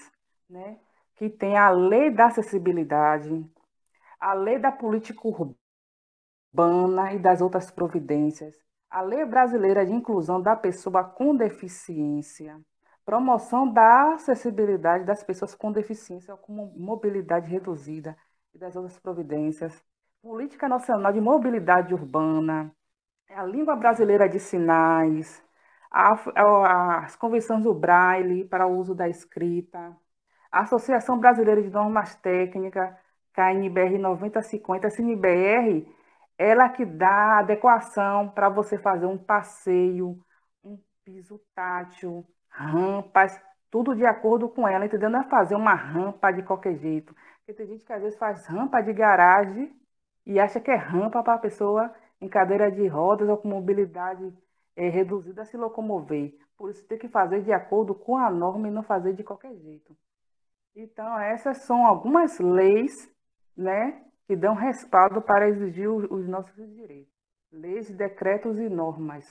né? 0.49 0.79
Que 1.17 1.29
tem 1.29 1.57
a 1.57 1.71
Lei 1.71 2.09
da 2.09 2.27
Acessibilidade, 2.27 3.45
a 4.21 4.33
Lei 4.33 4.61
da 4.61 4.71
Política 4.71 5.21
Urbana 6.55 7.13
e 7.13 7.19
das 7.19 7.41
outras 7.41 7.69
providências, 7.69 8.55
a 8.89 9.01
Lei 9.01 9.25
Brasileira 9.25 9.85
de 9.85 9.93
Inclusão 9.93 10.41
da 10.41 10.55
Pessoa 10.55 11.03
com 11.03 11.35
Deficiência, 11.35 12.61
promoção 13.05 13.73
da 13.73 14.15
acessibilidade 14.15 15.05
das 15.05 15.25
pessoas 15.25 15.53
com 15.53 15.73
deficiência 15.73 16.33
ou 16.33 16.39
com 16.39 16.53
mobilidade 16.77 17.51
reduzida 17.51 18.17
e 18.55 18.59
das 18.59 18.77
outras 18.77 19.01
providências, 19.01 19.83
Política 20.23 20.69
Nacional 20.69 21.13
de 21.13 21.21
Mobilidade 21.21 21.95
Urbana, 21.95 22.73
a 23.31 23.45
Língua 23.45 23.77
Brasileira 23.77 24.29
de 24.29 24.41
Sinais, 24.41 25.43
a, 25.91 26.13
as 27.05 27.17
convenções 27.17 27.63
do 27.63 27.75
Braille 27.75 28.45
para 28.45 28.67
o 28.67 28.77
uso 28.77 28.95
da 28.95 29.09
escrita, 29.09 29.97
a 30.51 30.61
Associação 30.63 31.19
Brasileira 31.19 31.63
de 31.63 31.71
Normas 31.71 32.17
Técnicas, 32.17 32.95
KNBR 33.33 33.99
9050, 33.99 34.89
a 34.89 34.91
CNBR 34.91 35.87
ela 36.39 36.69
que 36.69 36.85
dá 36.85 37.39
adequação 37.41 38.31
para 38.31 38.49
você 38.49 38.79
fazer 38.79 39.07
um 39.07 39.19
passeio, 39.19 40.25
um 40.65 40.79
piso 41.05 41.41
tátil, 41.55 42.25
rampas, 42.49 43.41
tudo 43.71 43.95
de 43.95 44.07
acordo 44.07 44.49
com 44.49 44.67
ela, 44.67 44.87
entendeu? 44.87 45.11
Não 45.11 45.21
é 45.21 45.25
fazer 45.25 45.57
uma 45.57 45.75
rampa 45.75 46.31
de 46.33 46.43
qualquer 46.45 46.77
jeito. 46.77 47.15
Porque 47.39 47.55
tem 47.55 47.67
gente 47.67 47.85
que 47.85 47.93
às 47.93 48.03
vezes 48.03 48.19
faz 48.19 48.47
rampa 48.47 48.81
de 48.81 48.93
garagem 48.93 49.75
e 50.29 50.39
acha 50.39 50.61
que 50.61 50.71
é 50.71 50.77
rampa 50.77 51.23
para 51.23 51.35
a 51.35 51.39
pessoa 51.39 51.91
em 52.21 52.29
cadeira 52.29 52.71
de 52.71 52.87
rodas 52.87 53.27
ou 53.27 53.39
com 53.39 53.49
mobilidade 53.49 54.31
é, 54.77 54.91
reduzida 54.91 55.43
se 55.47 55.57
locomover. 55.57 56.37
Por 56.55 56.71
isso 56.71 56.87
tem 56.87 56.99
que 56.99 57.09
fazer 57.09 57.43
de 57.43 57.51
acordo 57.51 57.95
com 57.95 58.19
a 58.19 58.31
norma 58.31 58.69
e 58.69 58.71
não 58.71 58.83
fazer 58.83 59.15
de 59.15 59.25
qualquer 59.25 59.57
jeito. 59.57 59.97
Então, 60.77 61.19
essas 61.19 61.65
são 61.65 61.87
algumas 61.87 62.39
leis 62.39 63.11
né, 63.57 64.03
que 64.27 64.37
dão 64.37 64.55
respaldo 64.55 65.23
para 65.23 65.49
exigir 65.49 65.89
os 65.89 66.29
nossos 66.29 66.55
direitos. 66.55 67.13
Leis, 67.51 67.91
decretos 67.91 68.59
e 68.59 68.69
normas. 68.69 69.25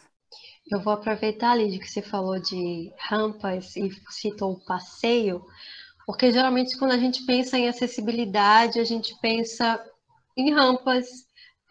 Eu 0.70 0.82
vou 0.82 0.94
aproveitar, 0.94 1.56
Lídia, 1.56 1.80
que 1.80 1.88
você 1.88 2.02
falou 2.02 2.42
de 2.42 2.92
rampas 3.08 3.76
e 3.76 3.92
citou 4.10 4.54
o 4.54 4.66
passeio, 4.66 5.46
porque 6.08 6.32
geralmente 6.32 6.78
quando 6.80 6.92
a 6.92 6.98
gente 6.98 7.24
pensa 7.26 7.58
em 7.58 7.70
acessibilidade, 7.70 8.80
a 8.80 8.84
gente 8.84 9.16
pensa 9.22 9.80
em 10.38 10.54
rampas, 10.54 11.08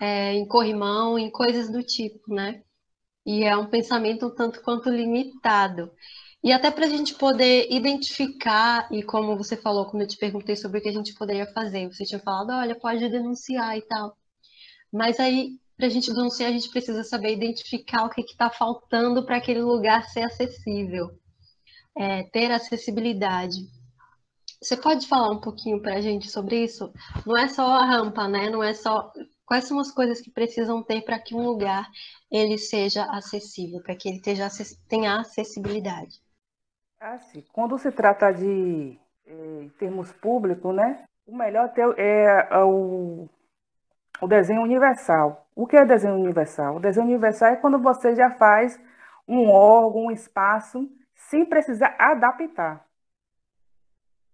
é, 0.01 0.35
em 0.35 0.47
corrimão, 0.47 1.19
em 1.19 1.31
coisas 1.31 1.71
do 1.71 1.83
tipo, 1.83 2.35
né? 2.35 2.63
E 3.25 3.45
é 3.45 3.57
um 3.57 3.67
pensamento 3.67 4.27
um 4.27 4.35
tanto 4.35 4.63
quanto 4.63 4.91
limitado. 4.91 5.91
E 6.43 6.53
até 6.53 6.71
para 6.71 6.87
a 6.87 6.89
gente 6.89 7.15
poder 7.15 7.67
identificar, 7.73 8.89
e 8.93 9.03
como 9.03 9.37
você 9.37 9.57
falou, 9.57 9.87
quando 9.87 10.03
eu 10.03 10.09
te 10.09 10.17
perguntei 10.17 10.55
sobre 10.55 10.79
o 10.79 10.83
que 10.83 10.89
a 10.89 10.93
gente 10.93 11.15
poderia 11.15 11.47
fazer, 11.53 11.89
você 11.89 12.05
tinha 12.05 12.21
falado, 12.21 12.51
olha, 12.51 12.79
pode 12.79 13.09
denunciar 13.09 13.77
e 13.77 13.83
tal. 13.83 14.17
Mas 14.93 15.19
aí, 15.19 15.59
para 15.77 15.87
a 15.87 15.89
gente 15.91 16.13
denunciar, 16.13 16.51
a 16.51 16.53
gente 16.53 16.71
precisa 16.71 17.03
saber 17.03 17.33
identificar 17.33 18.05
o 18.05 18.11
que 18.11 18.21
está 18.21 18.49
faltando 18.49 19.25
para 19.25 19.39
aquele 19.39 19.61
lugar 19.61 20.05
ser 20.09 20.23
acessível, 20.23 21.11
é, 21.97 22.23
ter 22.25 22.51
acessibilidade. 22.53 23.57
Você 24.61 24.77
pode 24.77 25.07
falar 25.07 25.31
um 25.31 25.41
pouquinho 25.41 25.81
para 25.81 25.95
a 25.95 26.01
gente 26.01 26.31
sobre 26.31 26.65
isso? 26.65 26.93
Não 27.27 27.37
é 27.37 27.49
só 27.49 27.67
a 27.67 27.85
rampa, 27.85 28.27
né? 28.27 28.49
Não 28.49 28.63
é 28.63 28.73
só 28.75 29.13
quais 29.45 29.65
são 29.65 29.79
as 29.79 29.91
coisas 29.93 30.21
que 30.21 30.31
precisam 30.31 30.83
ter 30.83 31.03
para 31.03 31.19
que 31.19 31.35
um 31.35 31.43
lugar 31.43 31.87
ele 32.31 32.59
seja 32.59 33.05
acessível, 33.05 33.81
para 33.83 33.95
que 33.95 34.09
ele 34.09 34.21
tenha 34.89 35.21
acessibilidade. 35.21 36.21
Assim, 36.99 37.45
quando 37.53 37.79
se 37.79 37.93
trata 37.93 38.33
de 38.33 38.99
eh, 39.27 39.69
termos 39.79 40.11
públicos, 40.13 40.75
né, 40.75 41.05
o 41.27 41.37
melhor 41.37 41.73
é, 41.77 42.49
é 42.51 42.65
o, 42.65 43.29
o 44.21 44.27
desenho 44.27 44.63
universal. 44.63 45.47
O 45.55 45.67
que 45.67 45.77
é 45.77 45.85
desenho 45.85 46.15
universal? 46.15 46.77
O 46.77 46.81
desenho 46.81 47.07
universal 47.07 47.51
é 47.51 47.57
quando 47.57 47.79
você 47.79 48.15
já 48.15 48.31
faz 48.31 48.81
um 49.29 49.49
órgão, 49.51 50.07
um 50.07 50.11
espaço, 50.11 50.89
sem 51.15 51.45
precisar 51.45 51.95
adaptar. 51.99 52.86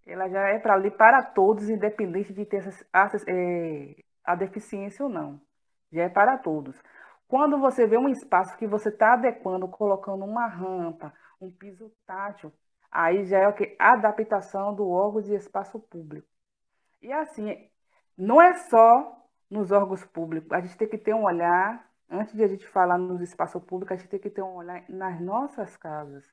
Ela 0.06 0.28
já 0.28 0.48
é 0.48 0.58
para 0.58 0.74
ali 0.74 0.90
para 0.90 1.22
todos, 1.22 1.68
independente 1.68 2.32
de 2.32 2.44
ter 2.44 2.62
é, 3.28 3.96
a 4.24 4.34
deficiência 4.34 5.04
ou 5.04 5.10
não. 5.10 5.40
Já 5.92 6.04
é 6.04 6.08
para 6.08 6.38
todos. 6.38 6.76
Quando 7.28 7.58
você 7.58 7.86
vê 7.86 7.96
um 7.96 8.08
espaço 8.08 8.56
que 8.56 8.66
você 8.66 8.88
está 8.88 9.14
adequando, 9.14 9.68
colocando 9.68 10.24
uma 10.24 10.46
rampa, 10.46 11.14
um 11.40 11.50
piso 11.50 11.90
tátil, 12.06 12.52
aí 12.90 13.24
já 13.24 13.38
é 13.38 13.48
o 13.48 13.54
que? 13.54 13.74
Adaptação 13.78 14.74
do 14.74 14.88
órgão 14.88 15.22
de 15.22 15.34
espaço 15.34 15.78
público. 15.78 16.28
E 17.00 17.12
assim, 17.12 17.70
não 18.16 18.40
é 18.40 18.54
só 18.54 19.18
nos 19.50 19.70
órgãos 19.70 20.04
públicos, 20.04 20.50
a 20.52 20.60
gente 20.60 20.76
tem 20.76 20.88
que 20.88 20.98
ter 20.98 21.14
um 21.14 21.24
olhar, 21.24 21.86
antes 22.08 22.34
de 22.34 22.42
a 22.42 22.46
gente 22.46 22.66
falar 22.66 22.98
nos 22.98 23.20
espaços 23.20 23.62
públicos, 23.64 23.92
a 23.92 23.96
gente 23.96 24.08
tem 24.08 24.20
que 24.20 24.30
ter 24.30 24.42
um 24.42 24.54
olhar 24.54 24.84
nas 24.88 25.20
nossas 25.20 25.76
casas. 25.76 26.24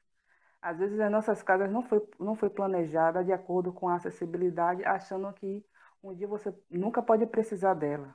Às 0.62 0.78
vezes 0.78 1.00
as 1.00 1.12
nossas 1.12 1.42
casas 1.42 1.72
não 1.72 1.82
foi, 1.84 2.06
não 2.20 2.36
foi 2.36 2.50
planejada 2.50 3.24
de 3.24 3.32
acordo 3.32 3.72
com 3.72 3.88
a 3.88 3.96
acessibilidade, 3.96 4.84
achando 4.84 5.32
que 5.34 5.66
um 6.04 6.14
dia 6.14 6.28
você 6.28 6.54
nunca 6.70 7.02
pode 7.02 7.26
precisar 7.26 7.74
dela. 7.74 8.14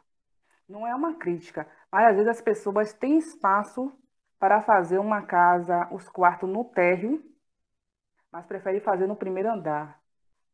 Não 0.69 0.87
é 0.87 0.95
uma 0.95 1.15
crítica, 1.15 1.67
mas 1.91 2.07
às 2.09 2.17
vezes 2.17 2.29
as 2.29 2.41
pessoas 2.41 2.93
têm 2.93 3.19
espaço 3.19 3.93
para 4.39 4.63
fazer 4.63 4.99
uma 4.99 5.23
casa, 5.23 5.89
os 5.91 6.09
quartos 6.09 6.49
no 6.49 6.65
térreo, 6.65 7.23
mas 8.31 8.47
preferem 8.47 8.81
fazer 8.81 9.07
no 9.07 9.17
primeiro 9.17 9.51
andar. 9.51 10.01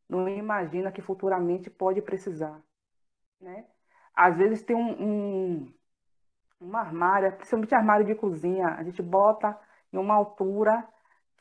Não 0.07 0.27
imagina 0.29 0.91
que 0.91 1.01
futuramente 1.01 1.69
pode 1.69 2.01
precisar. 2.01 2.61
Né? 3.39 3.65
Às 4.13 4.37
vezes 4.37 4.61
tem 4.61 4.75
um, 4.75 4.91
um, 5.01 5.73
uma 6.59 6.79
armário, 6.81 7.31
principalmente 7.33 7.73
armário 7.73 8.05
de 8.05 8.15
cozinha, 8.15 8.67
a 8.67 8.83
gente 8.83 9.01
bota 9.01 9.57
em 9.91 9.97
uma 9.97 10.13
altura 10.13 10.87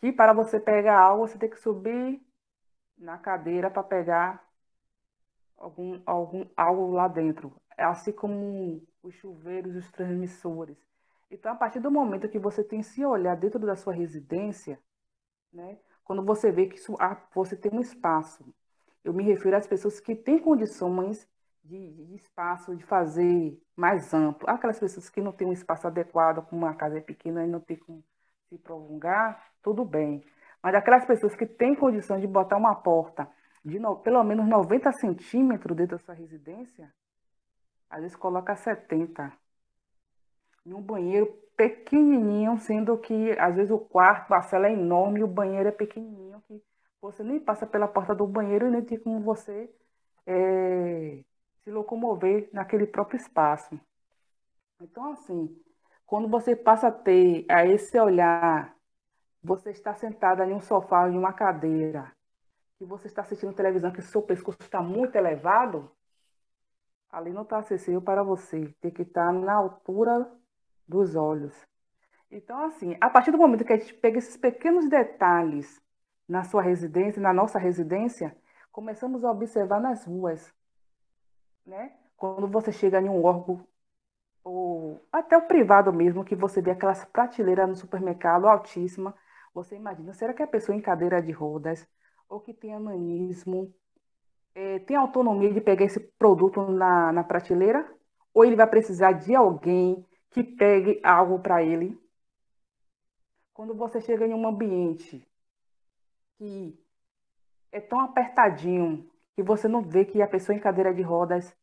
que 0.00 0.12
para 0.12 0.33
você 0.33 0.59
pegar 0.59 0.99
algo, 0.99 1.26
você 1.26 1.38
tem 1.38 1.50
que 1.50 1.61
subir 1.61 2.21
na 2.97 3.19
cadeira 3.19 3.71
para 3.71 3.83
pegar 3.83 4.45
algum, 5.57 6.00
algum, 6.07 6.47
algo 6.57 6.90
lá 6.92 7.07
dentro. 7.07 7.54
É 7.76 7.85
assim 7.85 8.12
como 8.12 8.83
os 9.02 9.14
chuveiros, 9.14 9.76
os 9.76 9.90
transmissores. 9.90 10.76
Então, 11.30 11.52
a 11.52 11.54
partir 11.54 11.80
do 11.80 11.90
momento 11.90 12.28
que 12.28 12.38
você 12.38 12.64
tem 12.64 12.83
se 12.83 13.04
olhar 13.04 13.37
dentro 13.37 13.59
da 13.61 13.76
sua 13.76 13.92
residência, 13.92 14.80
né, 15.52 15.78
quando 16.02 16.25
você 16.25 16.50
vê 16.50 16.66
que 16.66 16.76
isso, 16.76 16.97
ah, 16.99 17.16
você 17.33 17.57
tem 17.57 17.73
um 17.73 17.80
espaço, 17.80 18.45
eu 19.04 19.14
me 19.14 19.23
refiro 19.23 19.57
às 19.57 19.66
pessoas 19.66 20.00
que 20.00 20.14
têm 20.14 20.38
condições 20.38 21.28
de, 21.62 21.92
de, 21.92 22.14
espaço, 22.16 22.75
de 22.75 22.85
fazer 22.85 23.61
mais 23.76 24.12
amplo. 24.12 24.49
Aquelas 24.50 24.78
pessoas 24.78 25.09
que 25.09 25.21
não 25.21 25.33
têm 25.33 25.47
um 25.47 25.52
espaço 25.52 25.87
adequado, 25.87 26.45
como 26.47 26.66
uma 26.66 26.75
casa 26.75 26.99
é 26.99 27.00
pequena 27.00 27.45
e 27.45 27.49
não 27.49 27.61
tem 27.61 27.76
como 27.76 28.04
se 28.50 28.59
prolongar, 28.59 29.52
tudo 29.62 29.85
bem. 29.85 30.23
Mas 30.62 30.75
aquelas 30.75 31.07
pessoas 31.07 31.35
que 31.37 31.47
têm 31.47 31.75
condições 31.75 32.21
de 32.21 32.26
botar 32.26 32.57
uma 32.57 32.75
porta 32.75 33.30
de 33.64 33.78
no, 33.78 33.97
pelo 33.97 34.23
menos 34.25 34.47
90 34.47 34.92
centímetros 34.92 35.76
dentro 35.76 35.97
da 35.97 36.02
sua 36.02 36.14
residência, 36.14 36.92
às 37.88 38.00
vezes 38.00 38.16
coloca 38.16 38.54
70. 38.57 39.33
E 40.66 40.75
um 40.75 40.83
banheiro 40.83 41.26
pequenininho, 41.57 42.59
sendo 42.59 42.99
que 42.99 43.33
às 43.38 43.54
vezes 43.54 43.71
o 43.71 43.78
quarto, 43.78 44.35
a 44.35 44.42
cela 44.42 44.66
é 44.66 44.73
enorme 44.73 45.21
e 45.21 45.25
o 45.25 45.28
banheiro 45.28 45.69
é 45.69 45.73
pequenininho, 45.73 46.42
que 46.47 46.62
você 47.00 47.23
nem 47.23 47.38
passa 47.38 47.66
pela 47.66 47.88
porta 47.88 48.14
do 48.14 48.26
banheiro 48.26 48.66
e 48.66 48.71
nem 48.71 48.83
tem 48.83 48.99
como 48.99 49.21
você 49.21 49.71
é, 50.26 51.23
se 51.62 51.71
locomover 51.71 52.49
naquele 52.52 52.87
próprio 52.87 53.19
espaço. 53.19 53.78
Então, 54.80 55.12
assim, 55.12 55.54
quando 56.11 56.26
você 56.26 56.57
passa 56.57 56.88
a 56.88 56.90
ter 56.90 57.47
a 57.49 57.64
esse 57.64 57.97
olhar, 57.97 58.75
você 59.40 59.71
está 59.71 59.95
sentada 59.95 60.45
em 60.45 60.52
um 60.52 60.61
sofá, 60.61 61.09
em 61.09 61.17
uma 61.17 61.33
cadeira, 61.33 62.11
que 62.76 62.85
você 62.85 63.07
está 63.07 63.23
assistindo 63.23 63.52
televisão, 63.52 63.93
que 63.93 64.02
seu 64.02 64.21
pescoço 64.21 64.59
está 64.61 64.83
muito 64.83 65.14
elevado, 65.14 65.88
ali 67.12 67.31
não 67.31 67.43
está 67.43 67.59
acessível 67.59 68.02
para 68.02 68.25
você. 68.25 68.75
Tem 68.81 68.90
que 68.90 69.02
estar 69.02 69.33
na 69.33 69.55
altura 69.55 70.29
dos 70.85 71.14
olhos. 71.14 71.55
Então, 72.29 72.61
assim, 72.64 72.96
a 73.01 73.09
partir 73.09 73.31
do 73.31 73.38
momento 73.38 73.64
que 73.64 73.73
a 73.73 73.79
gente 73.79 73.94
pega 73.94 74.18
esses 74.18 74.37
pequenos 74.37 74.88
detalhes 74.88 75.81
na 76.29 76.42
sua 76.42 76.61
residência, 76.61 77.23
na 77.23 77.33
nossa 77.33 77.57
residência, 77.57 78.37
começamos 78.73 79.25
a 79.25 79.31
observar 79.31 79.81
nas 79.81 80.07
ruas, 80.07 80.53
né? 81.64 81.92
Quando 82.16 82.49
você 82.49 82.73
chega 82.73 83.01
em 83.01 83.09
um 83.09 83.25
órgão 83.25 83.64
ou 84.42 85.05
até 85.12 85.37
o 85.37 85.46
privado 85.46 85.92
mesmo, 85.92 86.24
que 86.24 86.35
você 86.35 86.61
vê 86.62 86.70
aquelas 86.70 87.05
prateleiras 87.05 87.68
no 87.68 87.76
supermercado 87.76 88.46
altíssima, 88.46 89.14
você 89.55 89.76
imagina, 89.76 90.12
será 90.12 90.33
que 90.33 90.42
a 90.42 90.46
pessoa 90.46 90.76
em 90.76 90.81
cadeira 90.81 91.20
de 91.20 91.33
rodas, 91.33 91.87
ou 92.29 92.40
que 92.40 92.55
tem 92.55 92.74
ananismo, 92.74 93.74
é, 94.55 94.79
tem 94.81 94.96
autonomia 94.96 95.53
de 95.53 95.61
pegar 95.61 95.85
esse 95.85 96.00
produto 96.00 96.62
na, 96.70 97.12
na 97.12 97.24
prateleira? 97.24 97.87
Ou 98.33 98.44
ele 98.44 98.57
vai 98.57 98.66
precisar 98.66 99.12
de 99.12 99.35
alguém 99.35 100.05
que 100.31 100.42
pegue 100.42 101.00
algo 101.03 101.40
para 101.40 101.62
ele? 101.62 101.98
Quando 103.53 103.74
você 103.74 104.00
chega 104.00 104.26
em 104.26 104.33
um 104.33 104.46
ambiente 104.46 105.26
que 106.38 106.79
é 107.72 107.81
tão 107.81 108.00
apertadinho 108.00 109.11
que 109.35 109.42
você 109.42 109.68
não 109.68 109.83
vê 109.83 110.05
que 110.05 110.22
a 110.22 110.29
pessoa 110.29 110.57
em 110.57 110.61
cadeira 110.61 110.94
de 110.94 111.03
rodas 111.03 111.55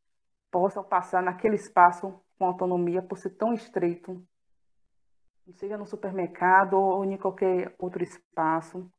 possa 0.52 0.84
passar 0.84 1.24
naquele 1.24 1.56
espaço 1.56 2.22
com 2.38 2.46
autonomia 2.46 3.02
por 3.02 3.18
ser 3.18 3.32
tão 3.32 3.54
estreito, 3.54 4.26
seja 5.56 5.78
no 5.78 5.86
supermercado 5.86 6.78
ou 6.78 7.06
em 7.06 7.18
qualquer 7.18 7.74
outro 7.80 8.04
espaço. 8.04 8.92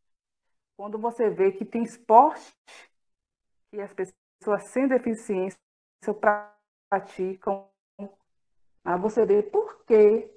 Quando 0.76 0.98
você 0.98 1.28
vê 1.28 1.52
que 1.52 1.64
tem 1.64 1.82
esporte 1.82 2.54
que 3.70 3.80
as 3.80 3.92
pessoas 3.92 4.68
sem 4.68 4.88
deficiência 4.88 5.58
praticam, 6.88 7.68
você 9.00 9.26
vê 9.26 9.42
por 9.42 9.84
que 9.84 10.30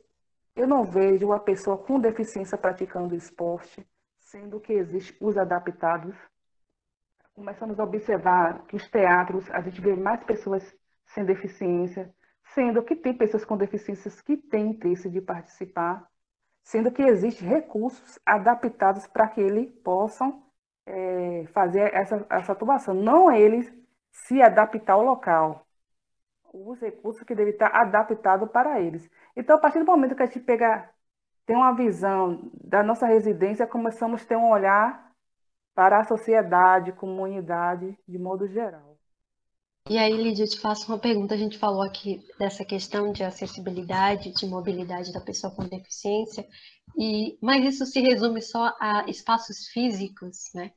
eu 0.56 0.68
não 0.68 0.84
vejo 0.84 1.28
uma 1.28 1.40
pessoa 1.40 1.78
com 1.78 2.00
deficiência 2.00 2.58
praticando 2.58 3.16
esporte, 3.16 3.88
sendo 4.20 4.60
que 4.60 4.74
existem 4.74 5.16
os 5.26 5.38
adaptados. 5.38 6.16
Começamos 7.34 7.80
a 7.80 7.84
observar 7.84 8.66
que 8.66 8.76
os 8.76 8.90
teatros, 8.90 9.50
a 9.52 9.62
gente 9.62 9.80
vê 9.80 9.96
mais 9.96 10.22
pessoas 10.26 10.76
sem 11.06 11.24
deficiência, 11.24 12.14
sendo 12.54 12.84
que 12.84 12.96
tem 12.96 13.14
pessoas 13.14 13.46
com 13.46 13.58
deficiências 13.58 14.22
que 14.22 14.38
têm 14.38 14.72
interesse 14.72 15.10
de 15.10 15.22
participar, 15.22 16.08
sendo 16.64 16.92
que 16.92 17.02
existem 17.02 17.48
recursos 17.48 18.20
adaptados 18.26 19.08
para 19.08 19.28
que 19.28 19.42
eles 19.42 19.72
possam 19.84 20.44
é, 20.86 21.46
fazer 21.54 21.94
essa, 21.94 22.26
essa 22.30 22.52
atuação, 22.52 22.94
não 22.94 23.32
eles 23.32 23.72
se 24.12 24.42
adaptar 24.42 24.94
ao 24.94 25.04
local. 25.04 25.66
Os 26.54 26.80
recursos 26.82 27.24
que 27.24 27.34
devem 27.34 27.54
estar 27.54 27.68
adaptados 27.74 28.50
para 28.52 28.82
eles. 28.82 29.10
Então, 29.36 29.56
a 29.56 29.60
partir 29.60 29.80
do 29.80 29.86
momento 29.86 30.16
que 30.16 30.24
a 30.24 30.26
gente 30.26 30.42
pega, 30.42 30.90
tem 31.46 31.56
uma 31.56 31.74
visão 31.74 32.52
da 32.62 32.84
nossa 32.84 33.08
residência, 33.08 33.66
começamos 33.66 34.22
a 34.22 34.26
ter 34.26 34.36
um 34.36 34.50
olhar 34.50 35.12
para 35.74 36.00
a 36.00 36.04
sociedade, 36.04 36.92
comunidade, 36.92 37.98
de 38.06 38.18
modo 38.20 38.48
geral. 38.48 38.91
E 39.90 39.98
aí, 39.98 40.14
Lídia, 40.14 40.44
eu 40.44 40.50
te 40.50 40.60
faço 40.60 40.88
uma 40.88 41.00
pergunta. 41.00 41.34
A 41.34 41.38
gente 41.38 41.58
falou 41.58 41.82
aqui 41.82 42.22
dessa 42.38 42.64
questão 42.64 43.12
de 43.12 43.24
acessibilidade, 43.24 44.34
de 44.34 44.46
mobilidade 44.46 45.12
da 45.12 45.20
pessoa 45.20 45.54
com 45.54 45.68
deficiência, 45.68 46.48
e 46.98 47.38
mas 47.42 47.66
isso 47.66 47.86
se 47.86 48.00
resume 48.00 48.42
só 48.42 48.74
a 48.80 49.06
espaços 49.08 49.68
físicos, 49.68 50.52
né? 50.54 50.72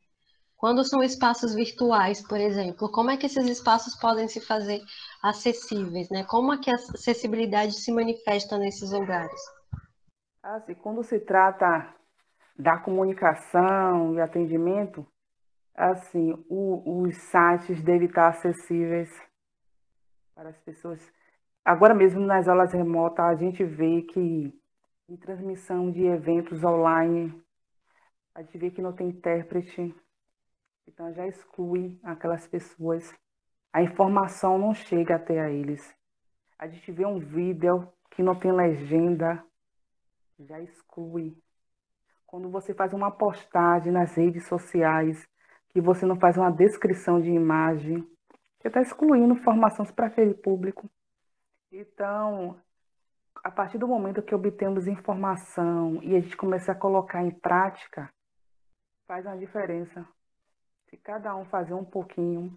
Quando 0.57 0.83
são 0.85 1.03
espaços 1.03 1.55
virtuais, 1.55 2.27
por 2.27 2.41
exemplo, 2.41 2.91
como 2.91 3.11
é 3.11 3.17
que 3.17 3.27
esses 3.27 3.45
espaços 3.47 3.95
podem 3.97 4.27
se 4.29 4.41
fazer 4.41 4.81
acessíveis, 5.23 6.09
né? 6.09 6.25
Como 6.25 6.53
é 6.53 6.59
que 6.59 6.71
a 6.71 6.75
acessibilidade 6.75 7.75
se 7.75 7.93
manifesta 7.93 8.57
nesses 8.57 8.91
lugares? 8.91 9.41
Assim, 10.43 10.75
quando 10.75 11.03
se 11.03 11.21
trata 11.21 11.95
da 12.59 12.79
comunicação 12.79 14.15
e 14.15 14.21
atendimento, 14.21 15.07
assim, 15.75 16.33
o, 16.49 17.03
os 17.03 17.17
sites 17.17 17.83
devem 17.83 18.07
estar 18.07 18.29
acessíveis 18.29 19.11
para 20.35 20.51
as 20.51 20.59
pessoas. 20.61 21.01
Agora 21.65 21.95
mesmo 21.95 22.21
nas 22.21 22.49
aulas 22.49 22.73
remotas, 22.73 23.25
a 23.25 23.35
gente 23.35 23.65
vê 23.65 24.03
que 24.03 24.53
em 25.09 25.17
transmissão 25.17 25.91
de 25.91 26.05
eventos 26.05 26.63
online, 26.63 27.43
a 28.35 28.43
gente 28.43 28.59
vê 28.59 28.71
que 28.71 28.83
não 28.83 28.93
tem 28.93 29.09
intérprete, 29.09 29.95
então 30.87 31.13
já 31.13 31.27
exclui 31.27 31.99
aquelas 32.03 32.47
pessoas. 32.47 33.13
A 33.73 33.83
informação 33.83 34.59
não 34.59 34.75
chega 34.75 35.17
até 35.17 35.41
a 35.41 35.51
eles. 35.51 35.95
A 36.59 36.67
gente 36.67 36.91
vê 36.93 37.05
um 37.05 37.19
vídeo 37.19 37.89
que 38.11 38.23
não 38.23 38.35
tem 38.35 38.53
legenda, 38.53 39.45
já 40.39 40.61
exclui. 40.61 41.37
Quando 42.27 42.51
você 42.51 42.75
faz 42.75 42.93
uma 42.93 43.11
postagem 43.11 43.93
nas 43.93 44.15
redes 44.15 44.47
sociais, 44.47 45.29
que 45.75 45.81
você 45.81 46.07
não 46.07 46.15
faz 46.15 46.37
uma 46.37 46.53
descrição 46.53 47.21
de 47.21 47.31
imagem, 47.31 48.09
você 48.61 48.69
está 48.69 48.81
excluindo 48.81 49.35
informações 49.35 49.91
para 49.91 50.07
aquele 50.07 50.33
público. 50.33 50.89
Então, 51.73 52.57
a 53.43 53.51
partir 53.51 53.77
do 53.77 53.89
momento 53.89 54.23
que 54.23 54.35
obtemos 54.35 54.87
informação 54.87 55.99
e 56.01 56.15
a 56.15 56.21
gente 56.21 56.37
começa 56.37 56.71
a 56.71 56.77
colocar 56.77 57.25
em 57.25 57.33
prática, 57.33 58.09
faz 59.05 59.27
uma 59.27 59.37
diferença. 59.37 60.07
Se 60.89 60.97
cada 60.97 61.35
um 61.35 61.45
fazer 61.45 61.75
um 61.75 61.85
pouquinho, 61.85 62.57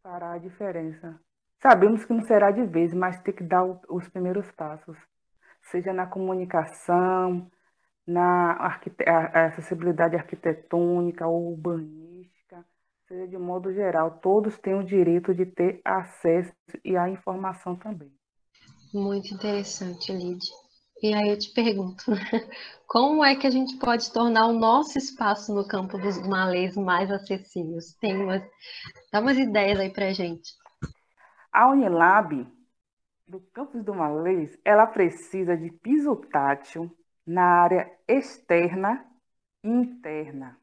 fará 0.00 0.34
a 0.34 0.38
diferença. 0.38 1.20
Sabemos 1.60 2.04
que 2.04 2.12
não 2.12 2.22
será 2.22 2.52
de 2.52 2.64
vez, 2.64 2.94
mas 2.94 3.20
tem 3.20 3.34
que 3.34 3.42
dar 3.42 3.64
os 3.64 4.08
primeiros 4.08 4.48
passos, 4.52 4.96
seja 5.60 5.92
na 5.92 6.06
comunicação, 6.06 7.50
na 8.06 8.52
acessibilidade 9.46 10.14
arquitetônica 10.14 11.26
ou 11.26 11.50
urbanística, 11.50 12.07
seja 13.08 13.26
de 13.26 13.38
modo 13.38 13.72
geral, 13.72 14.18
todos 14.20 14.58
têm 14.58 14.74
o 14.74 14.84
direito 14.84 15.34
de 15.34 15.46
ter 15.46 15.80
acesso 15.82 16.52
e 16.84 16.96
a 16.96 17.08
informação 17.08 17.74
também. 17.74 18.12
Muito 18.92 19.32
interessante, 19.34 20.12
Lídia. 20.12 20.54
E 21.02 21.14
aí 21.14 21.30
eu 21.30 21.38
te 21.38 21.52
pergunto, 21.54 22.04
como 22.86 23.24
é 23.24 23.34
que 23.34 23.46
a 23.46 23.50
gente 23.50 23.78
pode 23.78 24.12
tornar 24.12 24.46
o 24.46 24.52
nosso 24.52 24.98
espaço 24.98 25.54
no 25.54 25.66
campo 25.66 25.96
dos 25.96 26.18
malês 26.26 26.76
mais 26.76 27.10
acessível? 27.10 27.78
Tem 28.00 28.20
umas, 28.20 28.42
dá 29.10 29.20
umas 29.20 29.38
ideias 29.38 29.78
aí 29.78 29.90
pra 29.90 30.12
gente. 30.12 30.52
A 31.50 31.70
Unilab 31.70 32.46
do 33.26 33.40
campus 33.52 33.84
do 33.84 33.94
Malês, 33.94 34.58
ela 34.64 34.86
precisa 34.86 35.56
de 35.56 35.70
piso 35.70 36.16
tátil 36.16 36.90
na 37.26 37.42
área 37.42 37.90
externa 38.06 39.04
e 39.62 39.68
interna. 39.68 40.58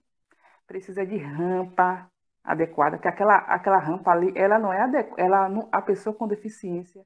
Precisa 0.68 1.06
de 1.06 1.16
rampa 1.18 2.10
adequada, 2.46 2.98
que 2.98 3.08
aquela, 3.08 3.38
aquela 3.38 3.80
rampa 3.80 4.12
ali, 4.12 4.32
ela 4.36 4.60
não 4.60 4.72
é 4.72 4.82
adequada, 4.82 5.22
ela 5.22 5.50
não, 5.50 5.68
a 5.72 5.82
pessoa 5.82 6.16
com 6.16 6.28
deficiência 6.28 7.04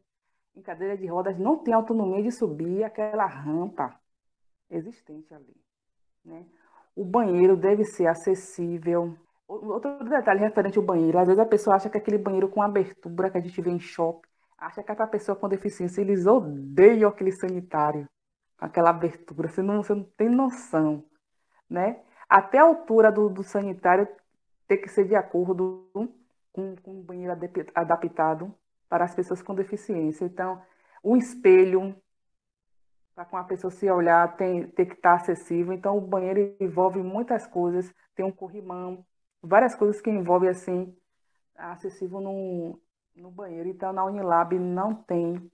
em 0.55 0.61
cadeira 0.61 0.97
de 0.97 1.07
rodas 1.07 1.37
não 1.39 1.57
tem 1.57 1.73
autonomia 1.73 2.21
de 2.21 2.31
subir 2.31 2.83
aquela 2.83 3.25
rampa 3.25 3.97
existente 4.69 5.33
ali. 5.33 5.55
Né? 6.25 6.45
O 6.95 7.05
banheiro 7.05 7.55
deve 7.55 7.85
ser 7.85 8.07
acessível. 8.07 9.17
Outro 9.47 10.03
detalhe 10.03 10.41
referente 10.41 10.77
ao 10.77 10.83
banheiro, 10.83 11.17
às 11.17 11.25
vezes 11.25 11.39
a 11.39 11.45
pessoa 11.45 11.75
acha 11.75 11.89
que 11.89 11.97
aquele 11.97 12.17
banheiro 12.17 12.49
com 12.49 12.61
abertura 12.61 13.31
que 13.31 13.37
a 13.37 13.41
gente 13.41 13.61
vê 13.61 13.71
em 13.71 13.79
shopping, 13.79 14.27
acha 14.57 14.83
que 14.83 14.91
é 14.91 14.95
para 14.95 15.07
pessoa 15.07 15.35
com 15.35 15.47
deficiência, 15.47 16.01
eles 16.01 16.27
odeiam 16.27 17.09
aquele 17.09 17.31
sanitário, 17.31 18.07
aquela 18.59 18.89
abertura, 18.89 19.47
você 19.47 19.61
não, 19.61 19.81
você 19.81 19.95
não 19.95 20.03
tem 20.03 20.29
noção, 20.29 21.03
né? 21.67 22.01
Até 22.27 22.59
a 22.59 22.63
altura 22.63 23.11
do, 23.11 23.29
do 23.29 23.41
sanitário 23.41 24.07
tem 24.69 24.79
que 24.79 24.87
ser 24.87 25.05
de 25.05 25.15
acordo 25.15 25.89
com, 26.53 26.75
com 26.75 26.99
o 26.99 27.03
banheiro 27.03 27.35
adaptado 27.73 28.53
para 28.87 29.03
as 29.03 29.15
pessoas 29.15 29.41
com 29.41 29.55
deficiência. 29.55 30.23
Então, 30.23 30.61
o 31.01 31.17
espelho, 31.17 31.95
para 33.15 33.27
a 33.39 33.43
pessoa 33.43 33.71
se 33.71 33.89
olhar, 33.89 34.37
tem, 34.37 34.67
tem 34.67 34.85
que 34.85 34.93
estar 34.93 35.15
acessível. 35.15 35.73
Então, 35.73 35.97
o 35.97 36.01
banheiro 36.01 36.55
envolve 36.59 37.01
muitas 37.01 37.47
coisas, 37.47 37.91
tem 38.15 38.23
um 38.23 38.31
corrimão, 38.31 39.03
várias 39.41 39.73
coisas 39.73 39.99
que 39.99 40.09
envolvem, 40.11 40.49
assim, 40.49 40.95
acessível 41.55 42.21
no, 42.21 42.79
no 43.15 43.31
banheiro. 43.31 43.69
Então, 43.69 43.91
na 43.91 44.05
Unilab 44.05 44.53
não 44.59 44.93
tem. 44.93 45.51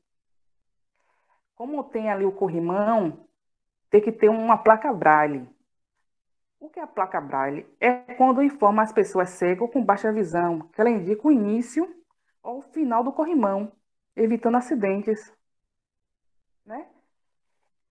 Como 1.55 1.85
tem 1.85 2.11
ali 2.11 2.25
o 2.25 2.33
corrimão, 2.33 3.25
tem 3.89 4.01
que 4.01 4.11
ter 4.11 4.27
uma 4.27 4.57
placa 4.57 4.91
braille. 4.91 5.47
O 6.59 6.69
que 6.69 6.79
é 6.79 6.83
a 6.83 6.87
placa 6.87 7.19
braille? 7.21 7.65
É 7.79 7.91
quando 8.15 8.41
informa 8.41 8.81
as 8.81 8.91
pessoas 8.91 9.29
cegas 9.29 9.69
com 9.71 9.83
baixa 9.83 10.11
visão, 10.11 10.61
que 10.69 10.81
ela 10.81 10.89
indica 10.89 11.27
o 11.27 11.31
início 11.31 11.87
ao 12.41 12.61
final 12.61 13.03
do 13.03 13.11
corrimão, 13.11 13.71
evitando 14.15 14.57
acidentes. 14.57 15.33
Né? 16.65 16.87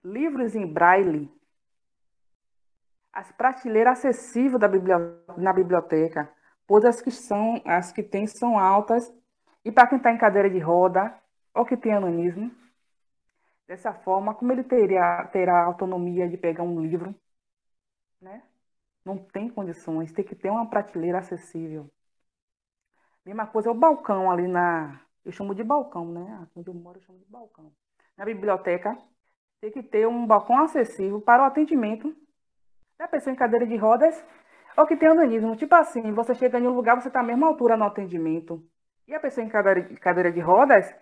Livros 0.02 0.54
em 0.54 0.66
braille. 0.66 1.30
As 3.12 3.30
prateleiras 3.32 3.98
acessíveis 3.98 4.58
da 4.58 4.68
na 5.36 5.52
biblioteca, 5.52 6.32
pois 6.66 6.84
as 6.84 7.00
que, 7.00 7.10
são, 7.10 7.62
as 7.64 7.92
que 7.92 8.02
tem 8.02 8.26
são 8.26 8.58
altas 8.58 9.12
e 9.64 9.70
para 9.70 9.86
quem 9.86 9.98
está 9.98 10.10
em 10.10 10.18
cadeira 10.18 10.50
de 10.50 10.58
roda 10.58 11.16
ou 11.54 11.64
que 11.64 11.76
tem 11.76 11.92
ananismo. 11.92 12.50
Dessa 13.66 13.94
forma, 13.94 14.34
como 14.34 14.52
ele 14.52 14.64
teria, 14.64 15.24
terá 15.32 15.64
autonomia 15.64 16.28
de 16.28 16.36
pegar 16.36 16.64
um 16.64 16.82
livro, 16.82 17.14
né? 18.20 18.42
Não 19.04 19.18
tem 19.18 19.48
condições, 19.48 20.12
tem 20.12 20.24
que 20.24 20.34
ter 20.34 20.50
uma 20.50 20.68
prateleira 20.68 21.18
acessível. 21.18 21.90
Mesma 23.24 23.46
coisa 23.46 23.68
é 23.68 23.72
o 23.72 23.74
balcão 23.74 24.30
ali 24.30 24.46
na. 24.48 25.00
Eu 25.24 25.32
chamo 25.32 25.54
de 25.54 25.64
balcão, 25.64 26.12
né? 26.12 26.38
Aqui 26.42 26.58
onde 26.58 26.68
eu 26.68 26.74
moro 26.74 26.98
eu 26.98 27.02
chamo 27.02 27.18
de 27.18 27.26
balcão. 27.26 27.72
Na 28.16 28.24
biblioteca, 28.24 28.96
tem 29.60 29.70
que 29.70 29.82
ter 29.82 30.06
um 30.06 30.26
balcão 30.26 30.58
acessível 30.62 31.20
para 31.20 31.42
o 31.42 31.46
atendimento 31.46 32.14
da 32.98 33.08
pessoa 33.08 33.32
em 33.32 33.36
cadeira 33.36 33.66
de 33.66 33.76
rodas 33.76 34.22
ou 34.76 34.86
que 34.86 34.96
tem 34.96 35.08
andanismo. 35.08 35.56
Tipo 35.56 35.74
assim, 35.74 36.12
você 36.12 36.34
chega 36.34 36.58
em 36.58 36.66
um 36.66 36.74
lugar, 36.74 37.00
você 37.00 37.08
está 37.08 37.20
à 37.20 37.24
mesma 37.24 37.46
altura 37.46 37.76
no 37.76 37.84
atendimento. 37.84 38.62
E 39.06 39.14
a 39.14 39.20
pessoa 39.20 39.44
em 39.44 39.48
cadeira, 39.48 40.32
de 40.32 40.40
rodas, 40.40 40.94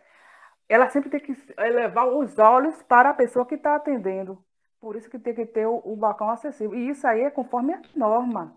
ela 0.68 0.88
sempre 0.90 1.10
tem 1.10 1.20
que 1.20 1.34
elevar 1.58 2.06
os 2.08 2.38
olhos 2.38 2.82
para 2.82 3.10
a 3.10 3.14
pessoa 3.14 3.46
que 3.46 3.54
está 3.54 3.76
atendendo. 3.76 4.42
Por 4.82 4.96
isso 4.96 5.08
que 5.08 5.16
tem 5.16 5.32
que 5.32 5.46
ter 5.46 5.64
o, 5.64 5.80
o 5.84 5.94
balcão 5.94 6.28
acessível. 6.28 6.74
E 6.76 6.88
isso 6.90 7.06
aí 7.06 7.20
é 7.22 7.30
conforme 7.30 7.72
a 7.72 7.80
norma, 7.94 8.56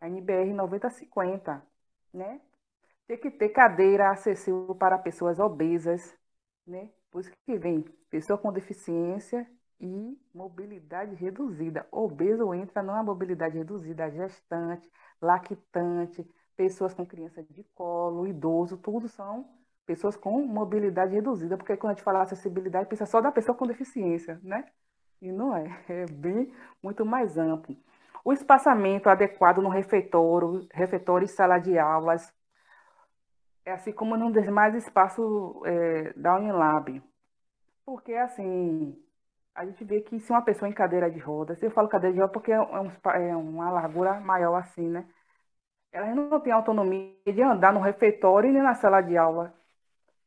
a 0.00 0.08
NBR 0.08 0.54
9050, 0.54 1.62
né? 2.12 2.40
Tem 3.06 3.18
que 3.18 3.30
ter 3.30 3.50
cadeira 3.50 4.10
acessível 4.10 4.74
para 4.74 4.96
pessoas 4.98 5.38
obesas, 5.38 6.16
né? 6.66 6.88
Por 7.10 7.20
isso 7.20 7.30
que 7.44 7.58
vem 7.58 7.82
pessoa 8.08 8.38
com 8.38 8.50
deficiência 8.50 9.46
e 9.78 10.18
mobilidade 10.34 11.14
reduzida. 11.14 11.86
Obeso 11.92 12.54
entra 12.54 12.82
numa 12.82 13.02
mobilidade 13.02 13.58
reduzida, 13.58 14.10
gestante, 14.10 14.90
lactante, 15.20 16.26
pessoas 16.56 16.94
com 16.94 17.04
criança 17.04 17.42
de 17.42 17.62
colo, 17.74 18.26
idoso, 18.26 18.78
tudo 18.78 19.06
são 19.06 19.46
pessoas 19.84 20.16
com 20.16 20.42
mobilidade 20.46 21.14
reduzida, 21.14 21.58
porque 21.58 21.76
quando 21.76 21.92
a 21.92 21.94
gente 21.94 22.04
fala 22.04 22.22
acessibilidade, 22.22 22.88
pensa 22.88 23.04
só 23.06 23.20
da 23.20 23.30
pessoa 23.32 23.56
com 23.56 23.66
deficiência, 23.66 24.40
né? 24.42 24.64
E 25.20 25.32
não 25.32 25.54
é, 25.56 25.84
é 25.88 26.06
bem 26.06 26.52
muito 26.82 27.04
mais 27.04 27.36
amplo. 27.38 27.76
O 28.24 28.32
espaçamento 28.32 29.08
adequado 29.08 29.58
no 29.62 29.68
refeitório, 29.68 30.66
refeitório 30.72 31.24
e 31.24 31.28
sala 31.28 31.58
de 31.58 31.78
aulas, 31.78 32.32
é 33.64 33.72
assim 33.72 33.92
como 33.92 34.16
num 34.16 34.30
dos 34.30 34.46
mais 34.48 34.74
espaços 34.74 35.24
é, 35.66 36.12
da 36.14 36.36
Unilab. 36.36 37.02
Porque, 37.84 38.14
assim, 38.14 38.96
a 39.54 39.64
gente 39.66 39.84
vê 39.84 40.00
que 40.00 40.20
se 40.20 40.30
uma 40.32 40.42
pessoa 40.42 40.68
em 40.68 40.72
cadeira 40.72 41.10
de 41.10 41.18
rodas, 41.18 41.62
eu 41.62 41.70
falo 41.70 41.88
cadeira 41.88 42.14
de 42.14 42.20
rodas 42.20 42.32
porque 42.32 42.52
é, 42.52 42.60
um, 42.60 42.90
é 43.14 43.36
uma 43.36 43.70
largura 43.70 44.20
maior 44.20 44.56
assim, 44.56 44.88
né? 44.88 45.06
Ela 45.92 46.14
não 46.14 46.40
tem 46.40 46.52
autonomia 46.52 47.14
de 47.26 47.42
andar 47.42 47.72
no 47.72 47.80
refeitório 47.80 48.52
nem 48.52 48.62
na 48.62 48.74
sala 48.74 49.00
de 49.00 49.16
aula 49.16 49.54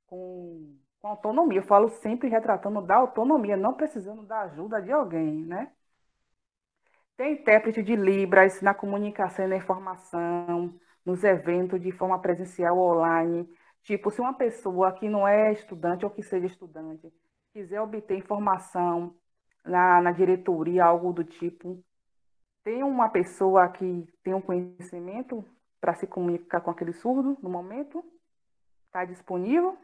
com, 0.08 0.78
com 1.02 1.08
autonomia. 1.10 1.60
Eu 1.60 1.64
falo 1.64 1.90
sempre 1.90 2.30
retratando 2.30 2.82
da 2.82 2.96
autonomia, 2.96 3.58
não 3.58 3.74
precisando 3.74 4.24
da 4.24 4.42
ajuda 4.42 4.82
de 4.82 4.92
alguém, 4.92 5.46
né? 5.46 5.72
Tem 7.18 7.34
intérprete 7.34 7.84
de 7.84 7.96
Libras 7.96 8.62
na 8.62 8.74
comunicação 8.74 9.46
e 9.46 9.48
na 9.48 9.58
informação, 9.58 10.74
nos 11.06 11.24
eventos 11.24 11.82
de 11.82 11.92
forma 11.92 12.20
presencial 12.20 12.78
ou 12.78 12.98
online. 12.98 13.48
Tipo, 13.84 14.12
se 14.12 14.22
uma 14.22 14.34
pessoa 14.34 14.92
que 14.92 15.10
não 15.10 15.28
é 15.28 15.52
estudante 15.52 16.06
ou 16.06 16.12
que 16.12 16.24
seja 16.24 16.46
estudante 16.46 17.12
quiser 17.54 17.82
obter 17.82 18.18
informação 18.18 19.16
na, 19.64 20.02
na 20.02 20.12
diretoria, 20.12 20.86
algo 20.86 21.12
do 21.14 21.24
tipo, 21.24 21.84
tem 22.64 22.84
uma 22.84 23.10
pessoa 23.10 23.68
que 23.70 24.08
tem 24.24 24.34
um 24.34 24.42
conhecimento 24.42 25.44
para 25.80 25.94
se 25.96 26.08
comunicar 26.08 26.62
com 26.62 26.72
aquele 26.72 26.94
surdo 26.94 27.38
no 27.42 27.50
momento? 27.50 28.04
Está 28.88 29.06
disponível? 29.06 29.78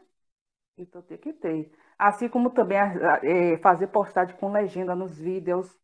Então 0.78 1.02
tem 1.02 1.18
que 1.18 1.32
ter. 1.32 1.72
Assim 1.98 2.28
como 2.28 2.50
também 2.50 2.78
é, 2.78 3.58
fazer 3.58 3.88
postagem 3.88 4.36
com 4.36 4.52
legenda 4.52 4.94
nos 4.94 5.18
vídeos 5.18 5.76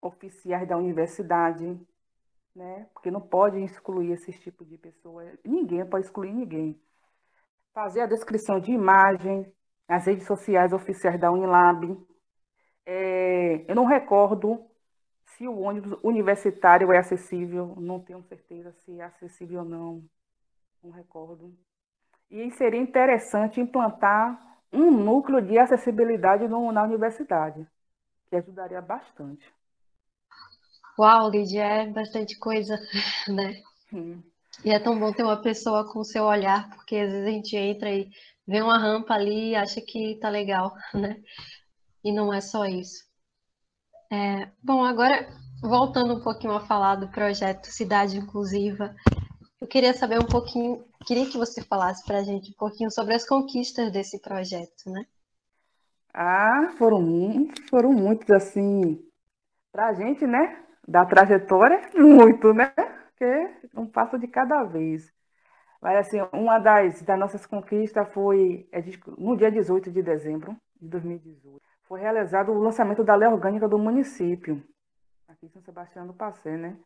oficiais 0.00 0.66
da 0.68 0.76
universidade 0.76 1.78
né? 2.56 2.88
Porque 2.94 3.10
não 3.10 3.20
pode 3.20 3.62
excluir 3.62 4.12
esse 4.12 4.32
tipo 4.32 4.64
de 4.64 4.78
pessoa. 4.78 5.22
Ninguém 5.44 5.84
pode 5.86 6.06
excluir 6.06 6.32
ninguém. 6.32 6.80
Fazer 7.72 8.00
a 8.00 8.06
descrição 8.06 8.58
de 8.58 8.72
imagem 8.72 9.52
nas 9.86 10.06
redes 10.06 10.26
sociais 10.26 10.72
oficiais 10.72 11.20
da 11.20 11.30
Unilab. 11.30 11.96
É, 12.86 13.70
eu 13.70 13.74
não 13.74 13.84
recordo 13.84 14.64
se 15.26 15.46
o 15.46 15.58
ônibus 15.60 15.98
universitário 16.02 16.90
é 16.92 16.98
acessível, 16.98 17.74
não 17.76 18.00
tenho 18.00 18.22
certeza 18.22 18.72
se 18.72 18.98
é 18.98 19.04
acessível 19.04 19.60
ou 19.60 19.64
não, 19.66 20.04
não 20.82 20.90
recordo. 20.90 21.54
E 22.30 22.50
seria 22.50 22.80
interessante 22.80 23.60
implantar 23.60 24.58
um 24.72 24.90
núcleo 24.90 25.40
de 25.40 25.58
acessibilidade 25.58 26.48
no, 26.48 26.70
na 26.72 26.82
universidade, 26.82 27.66
que 28.28 28.36
ajudaria 28.36 28.80
bastante. 28.80 29.46
Uau, 30.98 31.30
Lídia, 31.30 31.62
é 31.62 31.86
bastante 31.86 32.38
coisa, 32.38 32.78
né? 33.28 33.62
Hum. 33.92 34.22
E 34.64 34.70
é 34.70 34.78
tão 34.78 34.98
bom 34.98 35.12
ter 35.12 35.22
uma 35.22 35.40
pessoa 35.40 35.90
com 35.92 36.00
o 36.00 36.04
seu 36.04 36.24
olhar, 36.24 36.70
porque 36.70 36.96
às 36.96 37.10
vezes 37.12 37.26
a 37.26 37.30
gente 37.30 37.56
entra 37.56 37.90
e 37.90 38.10
vê 38.46 38.62
uma 38.62 38.78
rampa 38.78 39.14
ali 39.14 39.50
e 39.50 39.56
acha 39.56 39.80
que 39.80 40.18
tá 40.20 40.28
legal, 40.28 40.74
né? 40.94 41.20
E 42.02 42.12
não 42.12 42.32
é 42.32 42.40
só 42.40 42.64
isso. 42.64 43.04
É, 44.10 44.48
bom, 44.62 44.84
agora 44.84 45.28
voltando 45.60 46.14
um 46.14 46.20
pouquinho 46.20 46.52
a 46.54 46.66
falar 46.66 46.96
do 46.96 47.08
projeto 47.08 47.66
Cidade 47.66 48.16
Inclusiva, 48.16 48.94
Eu 49.58 49.66
queria 49.66 49.94
saber 49.94 50.18
um 50.18 50.26
pouquinho, 50.26 50.84
queria 51.06 51.24
que 51.24 51.38
você 51.38 51.62
falasse 51.62 52.04
para 52.04 52.18
a 52.18 52.22
gente 52.22 52.50
um 52.50 52.54
pouquinho 52.54 52.90
sobre 52.90 53.14
as 53.14 53.26
conquistas 53.26 53.90
desse 53.90 54.20
projeto, 54.20 54.90
né? 54.90 55.06
Ah, 56.12 56.74
foram, 56.76 57.48
foram 57.70 57.92
muitos, 57.92 58.30
assim, 58.30 59.02
para 59.72 59.88
a 59.88 59.94
gente, 59.94 60.26
né? 60.26 60.62
Da 60.86 61.06
trajetória, 61.06 61.80
muito, 61.96 62.52
né? 62.52 62.70
Porque 63.08 63.50
um 63.74 63.86
passo 63.86 64.18
de 64.18 64.28
cada 64.28 64.62
vez. 64.62 65.10
Mas, 65.80 66.06
assim, 66.06 66.18
uma 66.32 66.58
das, 66.58 67.00
das 67.00 67.18
nossas 67.18 67.46
conquistas 67.46 68.12
foi 68.12 68.68
no 69.16 69.36
dia 69.36 69.50
18 69.50 69.90
de 69.90 70.02
dezembro 70.02 70.54
de 70.80 70.88
2018. 70.88 71.62
Foi 71.84 72.00
realizado 72.00 72.52
o 72.52 72.60
lançamento 72.60 73.02
da 73.02 73.14
lei 73.14 73.28
orgânica 73.28 73.66
do 73.66 73.78
município, 73.78 74.62
aqui 75.28 75.46
em 75.46 75.48
São 75.48 75.62
Sebastião 75.62 76.06
do 76.06 76.12
Passé, 76.12 76.56
né? 76.56 76.76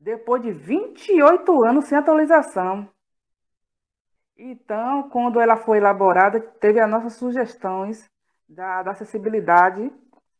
Depois 0.00 0.42
de 0.42 0.52
28 0.52 1.64
anos 1.64 1.86
sem 1.86 1.98
atualização. 1.98 2.88
Então, 4.36 5.08
quando 5.10 5.40
ela 5.40 5.56
foi 5.56 5.78
elaborada, 5.78 6.40
teve 6.40 6.78
as 6.78 6.88
nossas 6.88 7.14
sugestões 7.14 8.08
da, 8.48 8.82
da 8.82 8.92
acessibilidade, 8.92 9.92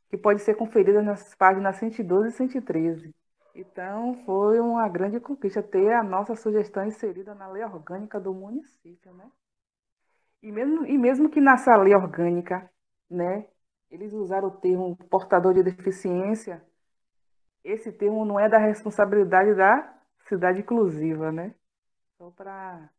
que 0.08 0.16
pode 0.16 0.40
ser 0.40 0.54
conferida 0.54 1.02
nas 1.02 1.34
páginas 1.34 1.76
112 1.76 2.28
e 2.28 2.32
113. 2.32 3.14
Então, 3.54 4.14
foi 4.24 4.60
uma 4.60 4.88
grande 4.88 5.18
conquista 5.18 5.60
ter 5.60 5.92
a 5.92 6.02
nossa 6.02 6.36
sugestão 6.36 6.86
inserida 6.86 7.34
na 7.34 7.48
lei 7.48 7.64
orgânica 7.64 8.20
do 8.20 8.32
município, 8.32 9.12
né? 9.14 9.28
E 10.40 10.52
mesmo, 10.52 10.86
e 10.86 10.96
mesmo 10.96 11.28
que 11.28 11.40
nessa 11.40 11.76
lei 11.76 11.92
orgânica, 11.92 12.70
né, 13.10 13.48
eles 13.90 14.12
usaram 14.12 14.46
o 14.48 14.56
termo 14.58 14.96
portador 15.10 15.52
de 15.54 15.64
deficiência, 15.64 16.64
esse 17.70 17.92
termo 17.92 18.24
não 18.24 18.38
é 18.38 18.48
da 18.48 18.58
responsabilidade 18.58 19.54
da 19.54 19.94
cidade 20.28 20.60
inclusiva, 20.60 21.32
né? 21.32 21.54
Só 22.16 22.30
para 22.30 22.90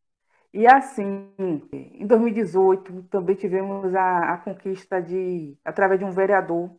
e 0.51 0.65
assim, 0.65 1.31
em 1.71 2.07
2018 2.07 3.03
também 3.03 3.35
tivemos 3.35 3.93
a, 3.93 4.33
a 4.33 4.37
conquista 4.37 4.99
de 5.01 5.55
através 5.63 5.99
de 5.99 6.05
um 6.05 6.11
vereador 6.11 6.71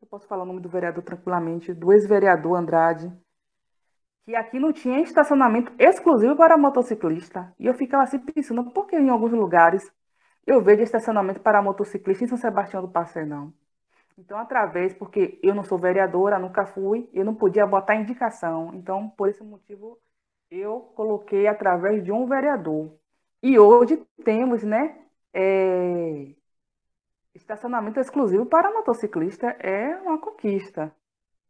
eu 0.00 0.06
posso 0.06 0.26
falar 0.28 0.44
o 0.44 0.46
nome 0.46 0.60
do 0.60 0.68
vereador 0.68 1.02
tranquilamente, 1.02 1.74
do 1.74 1.92
ex-vereador 1.92 2.56
Andrade, 2.56 3.12
que 4.24 4.34
aqui 4.36 4.58
não 4.60 4.72
tinha 4.72 5.00
estacionamento 5.00 5.72
exclusivo 5.78 6.36
para 6.36 6.56
motociclista. 6.56 7.52
E 7.58 7.66
eu 7.66 7.74
ficava 7.74 8.04
assim 8.04 8.18
pensando, 8.18 8.70
por 8.70 8.86
que 8.86 8.96
em 8.96 9.08
alguns 9.08 9.32
lugares 9.32 9.90
eu 10.46 10.62
vejo 10.62 10.82
estacionamento 10.82 11.40
para 11.40 11.62
motociclista 11.62 12.24
em 12.24 12.28
São 12.28 12.38
Sebastião 12.38 12.82
do 12.82 12.88
Passé, 12.88 13.24
não? 13.24 13.52
Então, 14.18 14.36
através, 14.36 14.92
porque 14.94 15.38
eu 15.42 15.54
não 15.54 15.62
sou 15.62 15.78
vereadora, 15.78 16.40
nunca 16.40 16.66
fui, 16.66 17.08
eu 17.12 17.24
não 17.24 17.34
podia 17.34 17.64
botar 17.64 17.94
indicação. 17.94 18.74
Então, 18.74 19.08
por 19.10 19.28
esse 19.28 19.42
motivo, 19.44 19.96
eu 20.50 20.80
coloquei 20.96 21.46
através 21.46 22.04
de 22.04 22.10
um 22.10 22.26
vereador. 22.26 22.92
E 23.40 23.58
hoje 23.58 24.04
temos, 24.24 24.64
né, 24.64 24.98
é, 25.32 26.34
Estacionamento 27.32 28.00
exclusivo 28.00 28.44
para 28.44 28.72
motociclista 28.72 29.46
é 29.60 29.96
uma 29.98 30.18
conquista. 30.18 30.92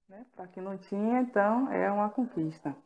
Né? 0.07 0.27
Para 0.37 0.47
quem 0.47 0.63
não 0.63 0.77
tinha, 0.77 1.23
então, 1.23 1.73
é 1.73 1.91
uma 1.91 2.11
conquista. 2.11 2.77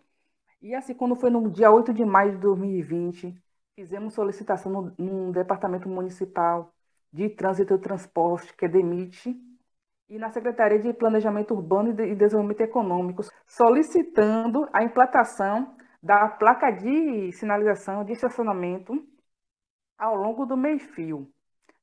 E 0.61 0.73
assim, 0.77 0.95
quando 0.95 1.17
foi 1.17 1.29
no 1.29 1.51
dia 1.51 1.73
8 1.73 1.93
de 1.93 2.05
maio 2.05 2.33
de 2.33 2.39
2020, 2.39 3.35
fizemos 3.75 4.15
solicitação 4.15 4.71
no, 4.71 4.95
no 4.97 5.33
Departamento 5.33 5.89
Municipal 5.89 6.73
de 7.13 7.29
Trânsito 7.29 7.75
e 7.75 7.79
Transporte, 7.79 8.55
que 8.55 8.67
é 8.67 8.69
DEMIT, 8.69 9.37
e 10.13 10.19
na 10.19 10.31
Secretaria 10.31 10.79
de 10.79 10.93
Planejamento 10.93 11.55
Urbano 11.55 11.89
e 11.89 12.15
Desenvolvimento 12.15 12.61
Econômico, 12.61 13.23
solicitando 13.47 14.69
a 14.71 14.85
implantação 14.85 15.75
da 16.03 16.29
placa 16.29 16.71
de 16.71 17.33
sinalização 17.33 18.05
de 18.05 18.13
estacionamento 18.13 18.93
ao 19.97 20.15
longo 20.15 20.45
do 20.45 20.55
meio-fio 20.55 21.33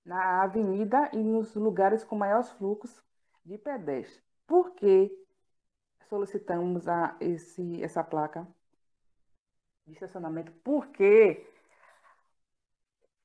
na 0.06 0.44
avenida 0.44 1.10
e 1.12 1.18
nos 1.18 1.56
lugares 1.56 2.04
com 2.04 2.16
maiores 2.16 2.52
fluxos 2.52 3.04
de 3.44 3.58
pedestres. 3.58 4.24
Por 4.46 4.76
que 4.76 5.10
solicitamos 6.08 6.88
a 6.88 7.18
esse, 7.20 7.82
essa 7.82 8.04
placa 8.04 8.48
de 9.88 9.94
estacionamento? 9.94 10.52
Porque 10.64 11.48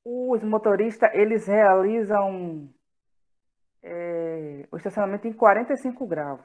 os 0.03 0.43
motoristas 0.43 1.11
eles 1.13 1.45
realizam 1.45 2.73
é, 3.85 4.67
o 4.71 4.77
estacionamento 4.77 5.27
em 5.27 5.33
45 5.33 6.07
graus. 6.07 6.41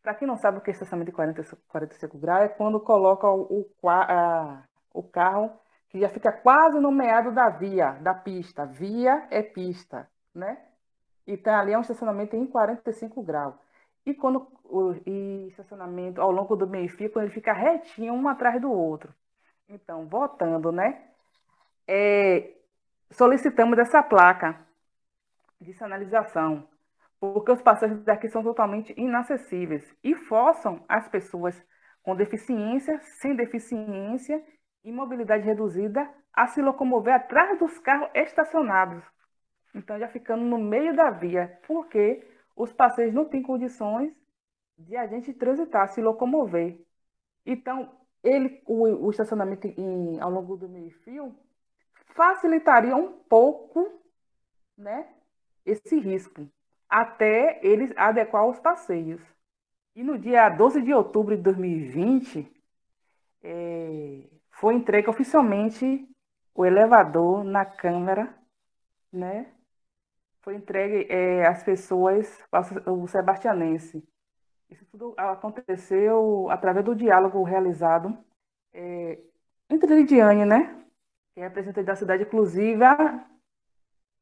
Para 0.00 0.14
quem 0.14 0.28
não 0.28 0.36
sabe 0.36 0.58
o 0.58 0.60
que 0.60 0.70
é 0.70 0.72
estacionamento 0.72 1.10
em 1.10 1.14
40, 1.14 1.42
45 1.66 2.16
graus, 2.18 2.44
é 2.44 2.48
quando 2.48 2.78
coloca 2.78 3.28
o, 3.28 3.68
o, 3.82 3.88
a, 3.88 4.62
o 4.94 5.02
carro 5.02 5.50
que 5.88 5.98
já 5.98 6.08
fica 6.08 6.30
quase 6.30 6.78
no 6.78 6.92
meado 6.92 7.32
da 7.32 7.48
via, 7.48 7.92
da 7.94 8.14
pista. 8.14 8.64
Via 8.64 9.26
é 9.30 9.42
pista, 9.42 10.08
né? 10.32 10.56
Então, 11.26 11.52
ali 11.52 11.72
é 11.72 11.78
um 11.78 11.80
estacionamento 11.80 12.36
em 12.36 12.46
45 12.46 13.20
graus. 13.24 13.54
E 14.04 14.14
quando 14.14 14.46
o 14.64 14.94
e 15.04 15.48
estacionamento 15.48 16.20
ao 16.20 16.30
longo 16.30 16.54
do 16.54 16.68
meio-fio, 16.68 17.10
quando 17.10 17.24
ele 17.24 17.34
fica 17.34 17.52
retinho 17.52 18.14
um 18.14 18.28
atrás 18.28 18.60
do 18.60 18.70
outro. 18.70 19.12
Então, 19.68 20.06
voltando, 20.06 20.70
né? 20.70 21.02
É, 21.88 22.52
solicitamos 23.10 23.76
essa 23.78 24.00
placa 24.00 24.65
de 25.60 25.72
sinalização, 25.72 26.68
porque 27.18 27.50
os 27.50 27.62
passeios 27.62 28.02
daqui 28.04 28.28
são 28.28 28.42
totalmente 28.42 28.94
inacessíveis 28.96 29.94
e 30.02 30.14
forçam 30.14 30.84
as 30.88 31.08
pessoas 31.08 31.60
com 32.02 32.14
deficiência, 32.14 33.00
sem 33.20 33.34
deficiência 33.34 34.44
e 34.84 34.92
mobilidade 34.92 35.44
reduzida 35.44 36.08
a 36.32 36.46
se 36.46 36.62
locomover 36.62 37.14
atrás 37.14 37.58
dos 37.58 37.78
carros 37.78 38.10
estacionados. 38.14 39.02
Então, 39.74 39.98
já 39.98 40.08
ficando 40.08 40.44
no 40.44 40.58
meio 40.58 40.94
da 40.94 41.10
via, 41.10 41.58
porque 41.66 42.26
os 42.54 42.72
passeios 42.72 43.12
não 43.12 43.24
têm 43.24 43.42
condições 43.42 44.14
de 44.78 44.96
a 44.96 45.06
gente 45.06 45.32
transitar, 45.32 45.88
se 45.88 46.00
locomover. 46.00 46.78
Então, 47.44 47.90
ele, 48.22 48.62
o, 48.66 49.06
o 49.06 49.10
estacionamento 49.10 49.66
em, 49.66 50.20
ao 50.20 50.30
longo 50.30 50.56
do 50.56 50.68
meio-fio 50.68 51.34
facilitaria 52.14 52.94
um 52.94 53.12
pouco 53.12 54.00
né, 54.76 55.08
esse 55.66 55.98
risco, 55.98 56.48
até 56.88 57.60
eles 57.62 57.92
adequar 57.96 58.46
os 58.46 58.58
passeios. 58.60 59.20
E 59.94 60.02
no 60.02 60.18
dia 60.18 60.48
12 60.48 60.82
de 60.82 60.94
outubro 60.94 61.36
de 61.36 61.42
2020, 61.42 62.50
é, 63.42 64.22
foi 64.50 64.74
entregue 64.74 65.10
oficialmente 65.10 66.08
o 66.54 66.64
elevador 66.64 67.44
na 67.44 67.64
Câmara, 67.64 68.34
né? 69.12 69.52
Foi 70.42 70.54
entregue 70.54 71.06
é, 71.10 71.46
às 71.46 71.62
pessoas, 71.62 72.42
o 72.86 73.06
sebastianense. 73.08 74.02
Isso 74.70 74.84
tudo 74.86 75.14
aconteceu 75.16 76.48
através 76.50 76.84
do 76.84 76.94
diálogo 76.94 77.42
realizado 77.42 78.16
é, 78.72 79.18
entre 79.70 79.94
Lidiane, 79.94 80.44
né? 80.44 80.84
Que 81.34 81.40
é 81.40 81.44
representante 81.44 81.86
da 81.86 81.96
cidade 81.96 82.22
inclusiva, 82.24 82.96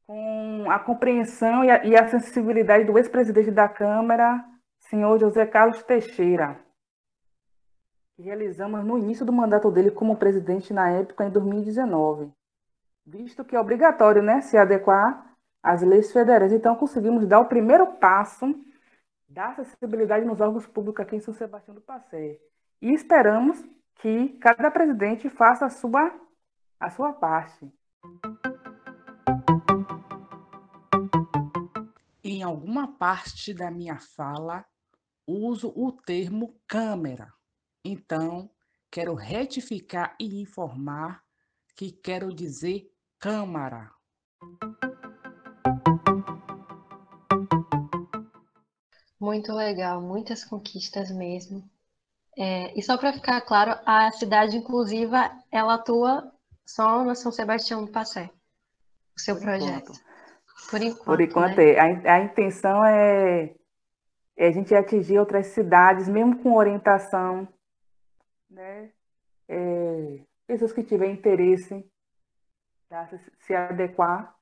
com 0.07 0.69
a 0.69 0.79
compreensão 0.79 1.63
e 1.63 1.71
a, 1.71 1.85
e 1.85 1.95
a 1.95 2.07
sensibilidade 2.07 2.85
do 2.85 2.97
ex-presidente 2.97 3.51
da 3.51 3.67
Câmara, 3.67 4.43
senhor 4.79 5.19
José 5.19 5.45
Carlos 5.45 5.81
Teixeira 5.83 6.65
que 8.15 8.23
realizamos 8.23 8.83
no 8.85 8.97
início 8.97 9.25
do 9.25 9.33
mandato 9.33 9.69
dele 9.69 9.91
como 9.91 10.15
presidente 10.15 10.73
na 10.73 10.89
época, 10.89 11.25
em 11.25 11.29
2019, 11.29 12.31
visto 13.05 13.43
que 13.43 13.55
é 13.55 13.59
obrigatório 13.59 14.23
né, 14.23 14.41
se 14.41 14.57
adequar 14.57 15.35
às 15.61 15.81
leis 15.81 16.11
federais. 16.11 16.53
Então, 16.53 16.75
conseguimos 16.75 17.27
dar 17.27 17.39
o 17.39 17.47
primeiro 17.47 17.85
passo 17.93 18.55
da 19.27 19.49
acessibilidade 19.49 20.25
nos 20.25 20.39
órgãos 20.39 20.65
públicos 20.65 21.01
aqui 21.01 21.17
em 21.17 21.19
São 21.19 21.33
Sebastião 21.33 21.75
do 21.75 21.81
Passé. 21.81 22.39
E 22.81 22.93
esperamos 22.93 23.61
que 23.95 24.29
cada 24.39 24.71
presidente 24.71 25.29
faça 25.29 25.65
a 25.65 25.69
sua, 25.69 26.13
a 26.79 26.89
sua 26.89 27.11
parte. 27.11 27.69
Em 32.25 32.43
alguma 32.43 32.97
parte 32.97 33.53
da 33.53 33.71
minha 33.71 33.99
fala, 33.99 34.65
uso 35.25 35.71
o 35.75 35.91
termo 35.91 36.59
câmera 36.67 37.31
então, 37.87 38.49
quero 38.89 39.13
retificar 39.13 40.15
e 40.19 40.41
informar 40.41 41.21
que 41.75 41.91
quero 41.91 42.33
dizer 42.33 42.91
Câmara. 43.19 43.91
Muito 49.19 49.53
legal, 49.53 50.01
muitas 50.01 50.43
conquistas 50.43 51.11
mesmo. 51.11 51.69
É, 52.35 52.77
e 52.77 52.81
só 52.81 52.97
para 52.97 53.13
ficar 53.13 53.39
claro, 53.41 53.79
a 53.85 54.11
cidade 54.11 54.57
inclusiva 54.57 55.31
ela 55.51 55.75
atua 55.75 56.33
só 56.65 57.03
no 57.03 57.15
São 57.15 57.31
Sebastião 57.31 57.85
do 57.85 57.91
Passé, 57.91 58.31
o 59.15 59.21
seu 59.21 59.35
Por 59.35 59.43
projeto. 59.43 59.91
Enquanto. 59.91 60.04
Por 60.69 60.81
enquanto. 60.81 61.05
Por 61.05 61.21
enquanto 61.21 61.57
né? 61.57 61.71
é. 61.71 61.79
A, 61.79 62.15
a 62.15 62.19
intenção 62.19 62.83
é, 62.85 63.55
é 64.35 64.47
a 64.47 64.51
gente 64.51 64.73
atingir 64.73 65.19
outras 65.19 65.47
cidades, 65.47 66.07
mesmo 66.07 66.41
com 66.41 66.55
orientação 66.55 67.47
né, 68.55 68.89
é, 69.47 70.19
pessoas 70.47 70.71
que 70.71 70.83
tiverem 70.83 71.13
interesse 71.13 71.85
tá, 72.87 73.09
se 73.39 73.53
adequar, 73.53 74.35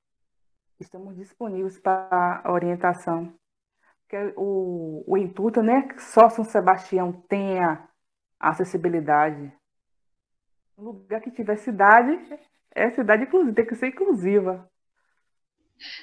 estamos 0.80 1.16
disponíveis 1.16 1.80
para 1.80 2.44
orientação. 2.46 3.34
Porque 4.02 4.34
o, 4.38 5.04
o 5.08 5.18
intuito 5.18 5.62
não 5.62 5.74
é 5.74 5.82
que 5.82 6.02
só 6.02 6.30
São 6.30 6.46
Sebastião 6.46 7.12
tenha 7.28 7.88
acessibilidade. 8.40 9.52
No 10.78 10.86
lugar 10.86 11.22
que 11.22 11.32
tiver 11.32 11.58
cidade, 11.58 12.20
é 12.72 12.90
cidade 12.92 13.24
inclusiva, 13.24 13.56
tem 13.56 13.66
que 13.66 13.76
ser 13.76 13.88
inclusiva. 13.88 14.70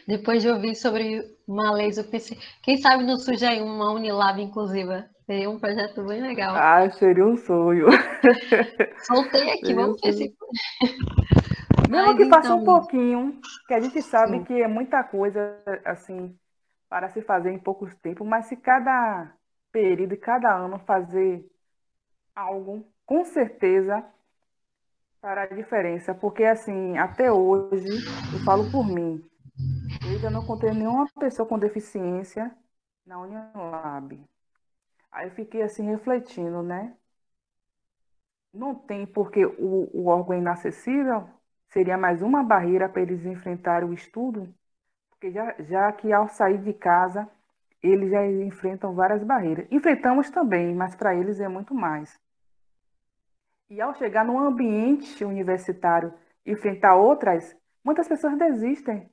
Depois 0.06 0.42
de 0.42 0.48
ouvir 0.48 0.74
sobre 0.74 1.22
uma 1.46 1.72
laser, 1.72 2.08
pensei, 2.08 2.38
quem 2.62 2.76
sabe 2.76 3.04
não 3.04 3.16
surge 3.16 3.44
aí 3.44 3.60
uma 3.60 3.92
Unilab 3.92 4.40
inclusiva? 4.40 5.08
Seria 5.26 5.48
um 5.48 5.58
projeto 5.58 6.04
bem 6.04 6.20
legal. 6.20 6.54
Ah, 6.56 6.90
seria 6.90 7.24
um 7.24 7.36
sonho. 7.36 7.86
Soltei 9.06 9.50
aqui, 9.50 9.66
seria 9.66 9.76
vamos 9.76 10.00
ver 10.00 10.12
se. 10.12 10.34
Mesmo 11.88 12.16
que 12.16 12.26
passe 12.26 12.46
então... 12.46 12.58
um 12.58 12.64
pouquinho, 12.64 13.40
que 13.66 13.74
a 13.74 13.80
gente 13.80 14.00
sabe 14.02 14.38
Sim. 14.38 14.44
que 14.44 14.62
é 14.62 14.68
muita 14.68 15.02
coisa, 15.02 15.56
assim, 15.84 16.36
para 16.88 17.08
se 17.08 17.22
fazer 17.22 17.50
em 17.50 17.58
poucos 17.58 17.94
tempos, 17.96 18.26
mas 18.26 18.46
se 18.46 18.56
cada 18.56 19.32
período 19.72 20.14
e 20.14 20.16
cada 20.16 20.54
ano 20.54 20.78
fazer 20.80 21.44
algo, 22.34 22.86
com 23.06 23.24
certeza 23.24 24.04
fará 25.20 25.46
diferença, 25.46 26.14
porque 26.14 26.44
assim, 26.44 26.96
até 26.96 27.30
hoje, 27.30 27.88
eu 28.32 28.38
falo 28.44 28.70
por 28.70 28.86
mim, 28.86 29.22
eu 30.10 30.16
ainda 30.16 30.30
não 30.30 30.42
encontrei 30.42 30.72
nenhuma 30.72 31.06
pessoa 31.18 31.46
com 31.46 31.58
deficiência 31.58 32.50
na 33.06 33.20
União 33.20 33.52
Lab. 33.54 34.20
Aí 35.12 35.28
eu 35.28 35.34
fiquei 35.34 35.62
assim 35.62 35.84
refletindo, 35.84 36.62
né? 36.62 36.96
Não 38.52 38.74
tem 38.74 39.06
porque 39.06 39.46
o, 39.46 39.88
o 39.92 40.06
órgão 40.06 40.36
inacessível, 40.36 41.28
seria 41.68 41.96
mais 41.96 42.22
uma 42.22 42.42
barreira 42.42 42.88
para 42.88 43.02
eles 43.02 43.24
enfrentarem 43.24 43.88
o 43.88 43.94
estudo, 43.94 44.52
porque 45.10 45.30
já, 45.30 45.54
já 45.60 45.92
que 45.92 46.12
ao 46.12 46.28
sair 46.28 46.58
de 46.58 46.72
casa, 46.72 47.28
eles 47.80 48.10
já 48.10 48.26
enfrentam 48.26 48.94
várias 48.94 49.22
barreiras. 49.22 49.66
Enfrentamos 49.70 50.28
também, 50.30 50.74
mas 50.74 50.96
para 50.96 51.14
eles 51.14 51.38
é 51.38 51.48
muito 51.48 51.72
mais. 51.72 52.18
E 53.68 53.80
ao 53.80 53.94
chegar 53.94 54.24
no 54.24 54.38
ambiente 54.38 55.24
universitário 55.24 56.12
e 56.44 56.50
enfrentar 56.52 56.96
outras, 56.96 57.56
muitas 57.84 58.08
pessoas 58.08 58.36
desistem. 58.36 59.08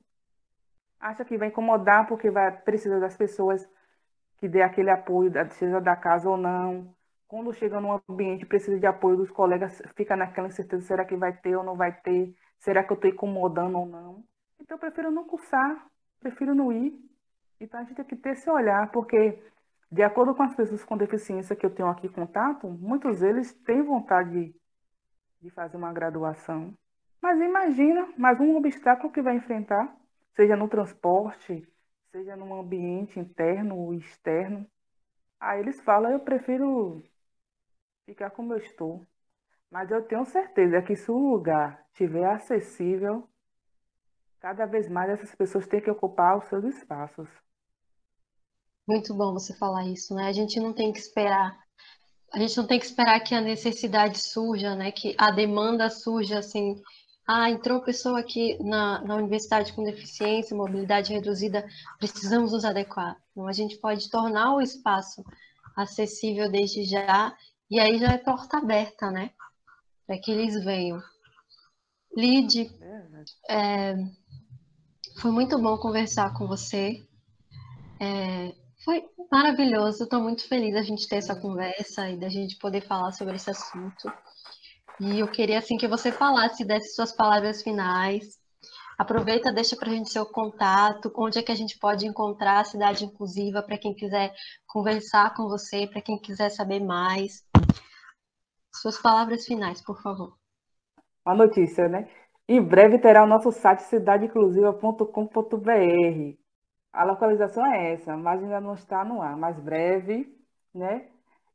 Acha 1.00 1.24
que 1.24 1.38
vai 1.38 1.48
incomodar 1.48 2.06
porque 2.06 2.30
vai 2.30 2.50
precisa 2.50 2.98
das 2.98 3.16
pessoas 3.16 3.68
que 4.38 4.48
dê 4.48 4.62
aquele 4.62 4.90
apoio, 4.90 5.32
seja 5.50 5.80
da 5.80 5.96
casa 5.96 6.28
ou 6.28 6.36
não. 6.36 6.94
Quando 7.26 7.52
chega 7.52 7.80
num 7.80 8.00
ambiente 8.08 8.46
precisa 8.46 8.78
de 8.78 8.86
apoio 8.86 9.16
dos 9.16 9.30
colegas, 9.30 9.82
fica 9.94 10.16
naquela 10.16 10.48
incerteza, 10.48 10.86
será 10.86 11.04
que 11.04 11.14
vai 11.16 11.32
ter 11.32 11.56
ou 11.56 11.62
não 11.62 11.76
vai 11.76 11.92
ter? 11.92 12.34
Será 12.58 12.82
que 12.82 12.90
eu 12.90 12.94
estou 12.94 13.10
incomodando 13.10 13.78
ou 13.78 13.86
não? 13.86 14.24
Então 14.60 14.76
eu 14.76 14.80
prefiro 14.80 15.10
não 15.10 15.24
cursar, 15.24 15.86
prefiro 16.20 16.54
não 16.54 16.72
ir. 16.72 16.98
Então 17.60 17.80
a 17.80 17.82
gente 17.84 17.94
tem 17.94 18.04
que 18.04 18.16
ter 18.16 18.30
esse 18.30 18.48
olhar, 18.48 18.90
porque 18.90 19.38
de 19.90 20.02
acordo 20.02 20.34
com 20.34 20.42
as 20.42 20.54
pessoas 20.54 20.84
com 20.84 20.96
deficiência 20.96 21.56
que 21.56 21.64
eu 21.64 21.74
tenho 21.74 21.88
aqui 21.88 22.08
contato, 22.08 22.68
muitos 22.68 23.20
deles 23.20 23.52
têm 23.64 23.82
vontade 23.82 24.30
de, 24.30 24.54
de 25.40 25.50
fazer 25.50 25.76
uma 25.76 25.92
graduação. 25.92 26.74
Mas 27.20 27.40
imagina 27.40 28.08
mais 28.16 28.38
um 28.40 28.56
obstáculo 28.56 29.12
que 29.12 29.22
vai 29.22 29.36
enfrentar, 29.36 29.94
seja 30.34 30.56
no 30.56 30.68
transporte, 30.68 31.66
seja 32.10 32.36
num 32.36 32.54
ambiente 32.54 33.18
interno 33.18 33.76
ou 33.76 33.94
externo. 33.94 34.66
Aí 35.40 35.60
eles 35.60 35.80
falam, 35.80 36.12
eu 36.12 36.20
prefiro 36.20 37.02
ficar 38.06 38.30
como 38.30 38.54
eu 38.54 38.58
estou. 38.58 39.06
Mas 39.70 39.90
eu 39.90 40.02
tenho 40.02 40.24
certeza 40.24 40.80
que 40.80 40.96
se 40.96 41.10
o 41.10 41.32
lugar 41.32 41.84
estiver 41.92 42.24
acessível, 42.24 43.28
cada 44.40 44.64
vez 44.66 44.88
mais 44.88 45.10
essas 45.10 45.34
pessoas 45.34 45.66
têm 45.66 45.80
que 45.80 45.90
ocupar 45.90 46.38
os 46.38 46.44
seus 46.44 46.64
espaços. 46.64 47.28
Muito 48.86 49.14
bom 49.14 49.34
você 49.34 49.54
falar 49.54 49.86
isso, 49.86 50.14
né? 50.14 50.28
A 50.28 50.32
gente 50.32 50.58
não 50.58 50.72
tem 50.72 50.90
que 50.90 50.98
esperar, 50.98 51.54
a 52.32 52.38
gente 52.38 52.56
não 52.56 52.66
tem 52.66 52.78
que 52.78 52.86
esperar 52.86 53.20
que 53.20 53.34
a 53.34 53.40
necessidade 53.40 54.18
surja, 54.18 54.74
né? 54.74 54.90
Que 54.90 55.14
a 55.18 55.30
demanda 55.30 55.90
surja 55.90 56.38
assim. 56.38 56.80
Ah, 57.30 57.50
entrou 57.50 57.82
pessoa 57.82 58.20
aqui 58.20 58.56
na, 58.62 59.02
na 59.04 59.16
universidade 59.16 59.74
com 59.74 59.84
deficiência, 59.84 60.56
mobilidade 60.56 61.12
reduzida, 61.12 61.68
precisamos 61.98 62.52
nos 62.52 62.64
adequar. 62.64 63.20
Então, 63.32 63.46
a 63.46 63.52
gente 63.52 63.76
pode 63.76 64.08
tornar 64.08 64.54
o 64.54 64.62
espaço 64.62 65.22
acessível 65.76 66.50
desde 66.50 66.84
já, 66.86 67.36
e 67.70 67.78
aí 67.78 67.98
já 67.98 68.12
é 68.12 68.16
porta 68.16 68.56
aberta, 68.56 69.10
né? 69.10 69.30
Para 70.06 70.18
que 70.18 70.30
eles 70.30 70.64
venham. 70.64 71.02
Lid, 72.16 72.74
é, 73.50 73.94
foi 75.20 75.30
muito 75.30 75.60
bom 75.60 75.76
conversar 75.76 76.32
com 76.32 76.46
você. 76.46 77.06
É, 78.00 78.54
foi 78.86 79.04
maravilhoso, 79.30 80.04
estou 80.04 80.22
muito 80.22 80.48
feliz 80.48 80.72
da 80.72 80.82
gente 80.82 81.06
ter 81.06 81.16
essa 81.16 81.38
conversa 81.38 82.08
e 82.08 82.16
da 82.16 82.30
gente 82.30 82.56
poder 82.56 82.80
falar 82.80 83.12
sobre 83.12 83.36
esse 83.36 83.50
assunto. 83.50 84.10
E 85.00 85.20
eu 85.20 85.28
queria 85.28 85.58
assim 85.58 85.76
que 85.76 85.86
você 85.86 86.10
falasse, 86.10 86.64
desse 86.64 86.94
suas 86.94 87.14
palavras 87.14 87.62
finais. 87.62 88.36
Aproveita, 88.98 89.52
deixa 89.52 89.76
para 89.76 89.90
a 89.90 89.92
gente 89.92 90.10
seu 90.10 90.26
contato, 90.26 91.12
onde 91.16 91.38
é 91.38 91.42
que 91.42 91.52
a 91.52 91.54
gente 91.54 91.78
pode 91.78 92.04
encontrar 92.04 92.58
a 92.58 92.64
cidade 92.64 93.04
inclusiva 93.04 93.62
para 93.62 93.78
quem 93.78 93.94
quiser 93.94 94.32
conversar 94.66 95.36
com 95.36 95.44
você, 95.44 95.86
para 95.86 96.02
quem 96.02 96.18
quiser 96.18 96.50
saber 96.50 96.80
mais. 96.80 97.46
Suas 98.74 99.00
palavras 99.00 99.44
finais, 99.44 99.80
por 99.80 100.02
favor. 100.02 100.36
Uma 101.24 101.36
notícia, 101.36 101.88
né? 101.88 102.10
Em 102.48 102.60
breve 102.60 102.98
terá 102.98 103.22
o 103.22 103.26
nosso 103.26 103.52
site 103.52 103.82
cidadeinclusiva.com.br. 103.82 106.36
A 106.92 107.04
localização 107.04 107.64
é 107.66 107.92
essa, 107.92 108.16
mas 108.16 108.42
ainda 108.42 108.60
não 108.60 108.74
está 108.74 109.04
no 109.04 109.22
ar. 109.22 109.36
Mais 109.36 109.60
breve, 109.60 110.36
né? 110.74 111.08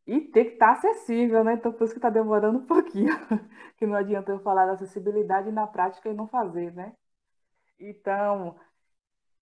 E 0.05 0.19
tem 0.19 0.45
que 0.45 0.53
estar 0.53 0.73
acessível, 0.73 1.43
né? 1.43 1.53
Então, 1.53 1.71
por 1.71 1.85
isso 1.85 1.93
que 1.93 1.99
está 1.99 2.09
demorando 2.09 2.59
um 2.59 2.65
pouquinho. 2.65 3.13
que 3.77 3.85
não 3.85 3.95
adianta 3.95 4.31
eu 4.31 4.39
falar 4.39 4.65
da 4.65 4.73
acessibilidade 4.73 5.51
na 5.51 5.65
prática 5.65 6.09
e 6.09 6.13
não 6.13 6.27
fazer, 6.27 6.73
né? 6.73 6.93
Então, 7.79 8.55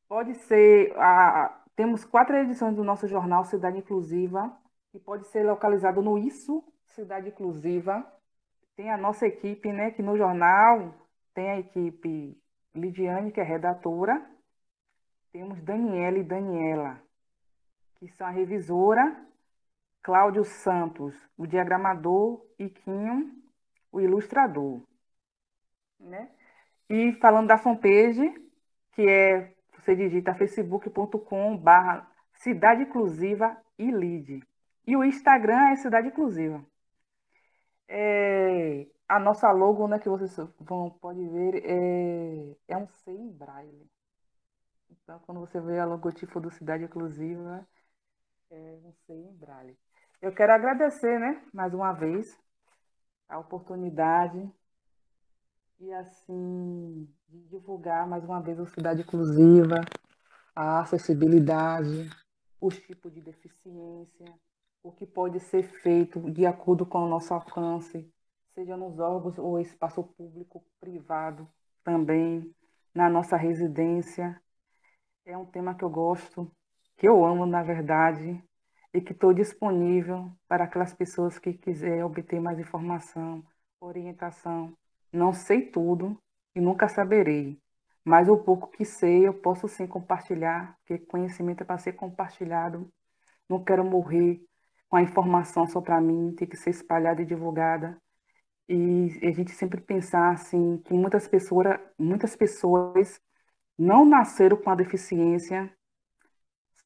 pode 0.08 0.36
ser. 0.36 0.94
A, 0.98 1.64
temos 1.76 2.06
quatro 2.06 2.36
edições 2.38 2.76
do 2.76 2.84
nosso 2.84 3.08
jornal 3.08 3.44
Cidade 3.46 3.80
Inclusiva, 3.80 4.56
que 4.92 5.00
pode 5.00 5.26
ser 5.28 5.44
localizado 5.44 6.02
no 6.02 6.18
Isso 6.18 6.64
Cidade 6.90 7.30
Inclusiva. 7.30 8.06
Tem 8.76 8.92
a 8.92 8.98
nossa 8.98 9.26
equipe, 9.26 9.72
né? 9.72 9.92
Que 9.92 10.04
no 10.04 10.16
jornal 10.16 10.94
tem 11.34 11.50
a 11.50 11.60
equipe 11.60 12.38
Lidiane, 12.76 13.32
que 13.32 13.40
é 13.40 13.44
redatora. 13.44 14.24
Temos 15.32 15.62
Daniela 15.62 16.18
e 16.18 16.24
Daniela, 16.24 17.02
que 18.00 18.08
são 18.10 18.28
a 18.28 18.30
revisora. 18.30 19.31
Cláudio 20.02 20.44
Santos, 20.44 21.16
o 21.38 21.46
diagramador. 21.46 22.46
E 22.60 22.70
Quinho, 22.70 23.32
o 23.92 24.00
ilustrador. 24.00 24.84
Né? 26.00 26.30
E 26.88 27.14
falando 27.14 27.48
da 27.48 27.58
fanpage, 27.58 28.32
que 28.92 29.08
é, 29.08 29.56
você 29.74 29.96
digita 29.96 30.36
facebook.com 30.36 31.58
barra 31.58 32.08
Cidade 32.36 32.84
Inclusiva 32.84 33.58
e 33.80 33.90
Lide. 33.90 34.44
E 34.86 34.96
o 34.96 35.04
Instagram 35.04 35.70
é 35.70 35.76
Cidade 35.76 36.10
Inclusiva. 36.10 36.64
É, 37.88 38.88
a 39.08 39.20
nossa 39.20 39.52
logo, 39.52 39.88
né, 39.88 40.00
que 40.00 40.08
vocês 40.08 40.36
vão, 40.60 40.90
pode 40.90 41.28
ver, 41.28 41.64
é, 41.66 42.56
é 42.70 42.78
um 42.78 42.88
C 42.88 43.12
em 43.12 43.30
braille. 43.30 43.90
Então, 44.90 45.20
quando 45.26 45.40
você 45.40 45.60
vê 45.60 45.80
a 45.80 45.86
logotipo 45.86 46.40
do 46.40 46.52
Cidade 46.52 46.84
Inclusiva, 46.84 47.68
é 48.50 48.80
um 48.84 48.94
C 49.06 49.14
em 49.14 49.34
braille. 49.38 49.78
Eu 50.22 50.32
quero 50.32 50.54
agradecer, 50.54 51.20
né, 51.20 51.42
mais 51.52 51.74
uma 51.74 51.94
vez, 51.94 52.40
a 53.28 53.40
oportunidade 53.40 54.48
e, 55.80 55.92
assim, 55.94 57.10
divulgar 57.28 58.08
mais 58.08 58.24
uma 58.24 58.40
vez 58.40 58.60
a 58.60 58.68
Cidade 58.68 59.02
Inclusiva, 59.02 59.82
a 60.56 60.82
acessibilidade, 60.82 62.08
os 62.62 62.78
tipos 62.78 63.12
de 63.12 63.20
deficiência, 63.20 64.26
o 64.84 64.92
que 64.92 65.08
pode 65.08 65.40
ser 65.40 65.64
feito 65.64 66.20
de 66.30 66.46
acordo 66.46 66.86
com 66.86 67.00
o 67.00 67.10
nosso 67.10 67.34
alcance, 67.34 68.08
seja 68.52 68.78
nos 68.78 69.00
órgãos 69.00 69.40
ou 69.40 69.60
espaço 69.60 70.04
público, 70.04 70.64
privado 70.80 71.50
também, 71.84 72.54
na 72.94 73.10
nossa 73.10 73.36
residência. 73.36 74.40
É 75.26 75.36
um 75.36 75.48
tema 75.48 75.74
que 75.74 75.84
eu 75.84 75.90
gosto, 75.90 76.52
que 76.96 77.08
eu 77.08 77.26
amo, 77.26 77.48
na 77.48 77.64
verdade, 77.64 78.40
e 78.94 79.02
que 79.02 79.14
estou 79.14 79.34
disponível 79.34 80.32
para 80.48 80.66
aquelas 80.66 80.94
pessoas 80.94 81.40
que 81.40 81.54
quiserem 81.54 82.04
obter 82.04 82.40
mais 82.40 82.60
informação, 82.60 83.44
orientação. 83.80 84.74
Não 85.12 85.34
sei 85.34 85.62
tudo 85.70 86.18
e 86.56 86.62
nunca 86.62 86.88
saberei, 86.88 87.60
mas 88.04 88.28
o 88.30 88.38
pouco 88.38 88.68
que 88.70 88.86
sei 88.86 89.28
eu 89.28 89.34
posso 89.34 89.68
sim 89.68 89.88
compartilhar, 89.88 90.76
porque 90.80 91.06
conhecimento 91.06 91.62
é 91.62 91.66
para 91.66 91.78
ser 91.78 91.94
compartilhado. 91.94 92.92
Não 93.50 93.64
quero 93.64 93.84
morrer 93.84 94.42
com 94.90 94.98
a 94.98 95.02
informação 95.02 95.68
só 95.68 95.82
para 95.82 96.02
mim, 96.02 96.34
tem 96.36 96.48
que 96.48 96.58
ser 96.58 96.72
espalhada 96.72 97.22
e 97.22 97.26
divulgada. 97.26 97.98
E 98.68 99.20
a 99.24 99.32
gente 99.32 99.52
sempre 99.52 99.82
pensar 99.82 100.32
assim 100.32 100.78
que 100.80 100.94
muitas 100.94 101.28
pessoas, 101.28 101.80
muitas 101.98 102.36
pessoas 102.36 103.20
não 103.78 104.06
nasceram 104.06 104.58
com 104.58 104.70
a 104.70 104.76
deficiência, 104.76 105.74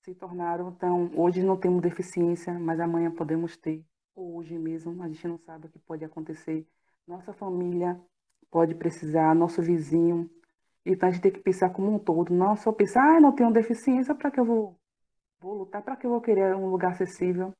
se 0.05 0.15
tornaram, 0.15 0.69
então, 0.69 1.11
hoje 1.15 1.43
não 1.43 1.57
temos 1.57 1.81
deficiência, 1.81 2.53
mas 2.53 2.79
amanhã 2.79 3.11
podemos 3.11 3.57
ter, 3.57 3.83
ou 4.15 4.37
hoje 4.37 4.57
mesmo, 4.57 5.01
a 5.03 5.07
gente 5.07 5.27
não 5.27 5.37
sabe 5.37 5.67
o 5.67 5.69
que 5.69 5.79
pode 5.79 6.05
acontecer. 6.05 6.65
Nossa 7.07 7.33
família 7.33 7.99
pode 8.49 8.75
precisar, 8.75 9.35
nosso 9.35 9.61
vizinho. 9.61 10.29
Então 10.85 11.09
a 11.09 11.11
gente 11.11 11.21
tem 11.21 11.31
que 11.31 11.39
pensar 11.39 11.71
como 11.71 11.93
um 11.93 11.99
todo, 11.99 12.33
não 12.33 12.55
só 12.55 12.71
pensar, 12.71 13.17
ah, 13.17 13.19
não 13.19 13.33
tenho 13.33 13.51
deficiência, 13.51 14.15
para 14.15 14.31
que 14.31 14.39
eu 14.39 14.45
vou, 14.45 14.79
vou 15.41 15.55
lutar, 15.55 15.81
para 15.81 15.95
que 15.95 16.05
eu 16.05 16.11
vou 16.11 16.21
querer 16.21 16.55
um 16.55 16.69
lugar 16.69 16.91
acessível 16.91 17.53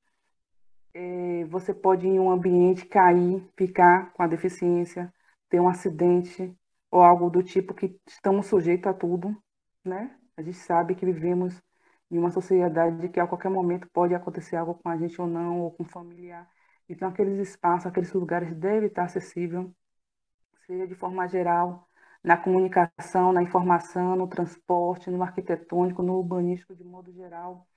é, 0.96 1.43
você 1.46 1.74
pode 1.74 2.08
em 2.08 2.18
um 2.18 2.32
ambiente 2.32 2.86
cair, 2.86 3.46
ficar 3.58 4.14
com 4.14 4.24
a 4.24 4.28
deficiência, 4.28 5.14
ter 5.50 5.60
um 5.60 5.68
acidente 5.68 6.56
ou 6.89 7.02
algo 7.02 7.30
do 7.30 7.43
tipo 7.43 7.74
que 7.74 8.00
estamos 8.08 8.46
sujeitos 8.46 8.88
a 8.88 8.93
tudo, 8.93 9.36
né? 9.84 10.16
A 10.38 10.41
gente 10.41 10.58
sabe 10.58 10.96
que 10.96 11.06
vivemos 11.06 11.62
em 12.12 12.18
uma 12.18 12.32
sociedade 12.32 13.10
que 13.10 13.20
a 13.20 13.28
qualquer 13.28 13.49
momento 13.49 13.88
pode 13.91 14.14
acontecer 14.16 14.56
algo 14.56 14.76
com 14.76 14.89
a 14.89 14.97
gente 14.97 15.20
ou 15.22 15.28
não, 15.28 15.62
ou 15.62 15.72
com 15.72 15.84
um 15.84 15.86
familiar. 15.88 16.49
Então, 16.89 17.10
aqueles 17.10 17.39
espaços, 17.39 17.88
aqueles 17.88 18.14
lugares 18.14 18.56
devem 18.56 18.88
estar 18.88 19.06
acessíveis, 19.06 19.68
seja 20.66 20.88
de 20.88 20.95
forma 20.95 21.28
geral, 21.28 21.88
na 22.24 22.38
comunicação, 22.38 23.32
na 23.32 23.41
informação, 23.43 24.16
no 24.16 24.28
transporte, 24.28 25.10
no 25.12 25.22
arquitetônico, 25.24 26.01
no 26.01 26.18
urbanístico, 26.18 26.76
de 26.76 26.84
modo 26.84 27.12
geral 27.14 27.68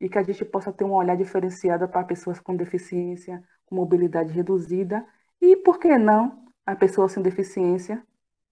e 0.00 0.08
que 0.08 0.18
a 0.18 0.22
gente 0.22 0.44
possa 0.44 0.72
ter 0.72 0.84
um 0.84 0.92
olhar 0.92 1.16
diferenciado 1.16 1.88
para 1.88 2.04
pessoas 2.04 2.40
com 2.40 2.56
deficiência, 2.56 3.42
com 3.66 3.74
mobilidade 3.76 4.32
reduzida 4.32 5.06
e, 5.40 5.56
por 5.56 5.78
que 5.78 5.96
não, 5.98 6.44
a 6.66 6.76
pessoa 6.76 7.08
sem 7.08 7.22
deficiência, 7.22 8.04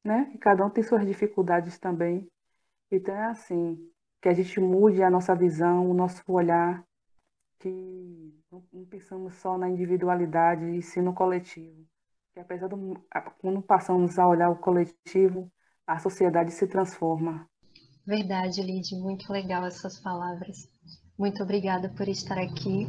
né? 0.05 0.30
E 0.35 0.39
cada 0.39 0.64
um 0.64 0.70
tem 0.70 0.83
suas 0.83 1.07
dificuldades 1.07 1.78
também. 1.78 2.28
Então 2.91 3.14
é 3.14 3.24
assim, 3.26 3.78
que 4.23 4.29
a 4.29 4.33
gente 4.33 4.61
mude 4.61 5.03
a 5.03 5.11
nossa 5.11 5.35
visão, 5.35 5.91
o 5.91 5.93
nosso 5.93 6.23
olhar, 6.29 6.85
que 7.59 8.33
não 8.73 8.85
pensamos 8.89 9.35
só 9.35 9.59
na 9.59 9.68
individualidade 9.68 10.64
e 10.64 10.81
sim 10.81 11.01
no 11.01 11.12
coletivo. 11.12 11.85
Que 12.33 12.39
apesar 12.39 12.68
do 12.68 12.97
quando 13.41 13.61
passamos 13.61 14.18
a 14.20 14.27
olhar 14.27 14.49
o 14.49 14.57
coletivo, 14.57 15.51
a 15.85 15.99
sociedade 15.99 16.53
se 16.53 16.68
transforma. 16.68 17.49
Verdade, 18.07 18.62
Lid, 18.62 18.95
muito 18.97 19.31
legal 19.33 19.66
essas 19.66 19.99
palavras. 19.99 20.68
Muito 21.18 21.43
obrigada 21.43 21.89
por 21.89 22.09
estar 22.09 22.39
aqui. 22.39 22.87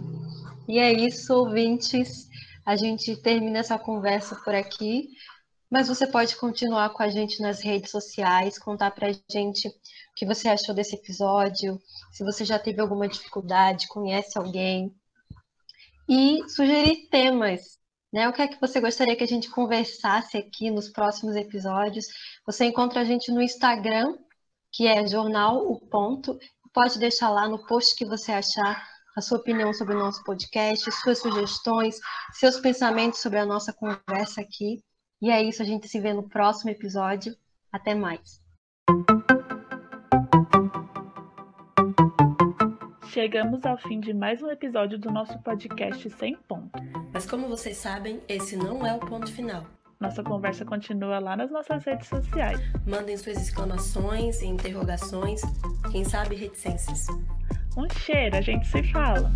E 0.67 0.77
é 0.77 0.93
isso, 0.93 1.33
ouvintes. 1.33 2.29
A 2.65 2.75
gente 2.75 3.21
termina 3.21 3.59
essa 3.59 3.77
conversa 3.77 4.35
por 4.43 4.55
aqui, 4.55 5.09
mas 5.73 5.87
você 5.87 6.05
pode 6.05 6.35
continuar 6.35 6.91
com 6.91 7.01
a 7.01 7.09
gente 7.09 7.41
nas 7.41 7.59
redes 7.63 7.89
sociais, 7.89 8.59
contar 8.59 8.91
para 8.91 9.07
a 9.09 9.13
gente 9.27 9.67
o 9.67 9.73
que 10.15 10.23
você 10.23 10.47
achou 10.47 10.75
desse 10.75 10.93
episódio, 10.93 11.81
se 12.11 12.23
você 12.23 12.45
já 12.45 12.59
teve 12.59 12.79
alguma 12.79 13.07
dificuldade, 13.07 13.87
conhece 13.87 14.37
alguém, 14.37 14.93
e 16.07 16.47
sugerir 16.47 17.09
temas. 17.09 17.79
Né? 18.13 18.29
O 18.29 18.33
que 18.33 18.43
é 18.43 18.47
que 18.47 18.61
você 18.61 18.79
gostaria 18.79 19.15
que 19.15 19.23
a 19.23 19.27
gente 19.27 19.49
conversasse 19.49 20.37
aqui 20.37 20.69
nos 20.69 20.89
próximos 20.89 21.35
episódios? 21.35 22.05
Você 22.45 22.65
encontra 22.65 23.01
a 23.01 23.03
gente 23.03 23.31
no 23.31 23.41
Instagram, 23.41 24.15
que 24.71 24.85
é 24.85 25.07
Jornal 25.07 25.57
O 25.71 25.79
Ponto, 25.79 26.37
Pode 26.71 26.97
deixar 26.97 27.29
lá 27.29 27.47
no 27.47 27.63
post 27.67 27.95
que 27.95 28.03
você 28.03 28.31
achar 28.31 28.83
a 29.15 29.21
sua 29.21 29.37
opinião 29.37 29.71
sobre 29.73 29.95
o 29.95 29.99
nosso 29.99 30.23
podcast, 30.23 30.91
suas 30.91 31.19
sugestões, 31.19 31.97
seus 32.33 32.59
pensamentos 32.59 33.19
sobre 33.21 33.37
a 33.37 33.45
nossa 33.45 33.71
conversa 33.71 34.41
aqui. 34.41 34.83
E 35.23 35.29
é 35.29 35.41
isso, 35.41 35.61
a 35.61 35.65
gente 35.65 35.87
se 35.87 36.01
vê 36.01 36.11
no 36.11 36.23
próximo 36.23 36.69
episódio. 36.69 37.33
Até 37.71 37.95
mais. 37.95 38.41
Chegamos 43.07 43.65
ao 43.65 43.77
fim 43.77 44.01
de 44.01 44.13
mais 44.13 44.41
um 44.41 44.49
episódio 44.49 44.99
do 44.99 45.09
nosso 45.09 45.41
podcast 45.41 46.09
Sem 46.09 46.35
Ponto. 46.35 46.77
Mas 47.13 47.25
como 47.25 47.47
vocês 47.47 47.77
sabem, 47.77 48.19
esse 48.27 48.57
não 48.57 48.85
é 48.85 48.93
o 48.93 48.99
ponto 48.99 49.31
final. 49.31 49.63
Nossa 49.97 50.21
conversa 50.21 50.65
continua 50.65 51.19
lá 51.19 51.37
nas 51.37 51.49
nossas 51.49 51.85
redes 51.85 52.09
sociais. 52.09 52.59
Mandem 52.85 53.15
suas 53.15 53.37
exclamações 53.37 54.41
e 54.41 54.47
interrogações, 54.47 55.39
quem 55.89 56.03
sabe 56.03 56.35
reticências. 56.35 57.07
Um 57.77 57.89
cheiro, 57.89 58.35
a 58.35 58.41
gente 58.41 58.67
se 58.67 58.83
fala. 58.91 59.31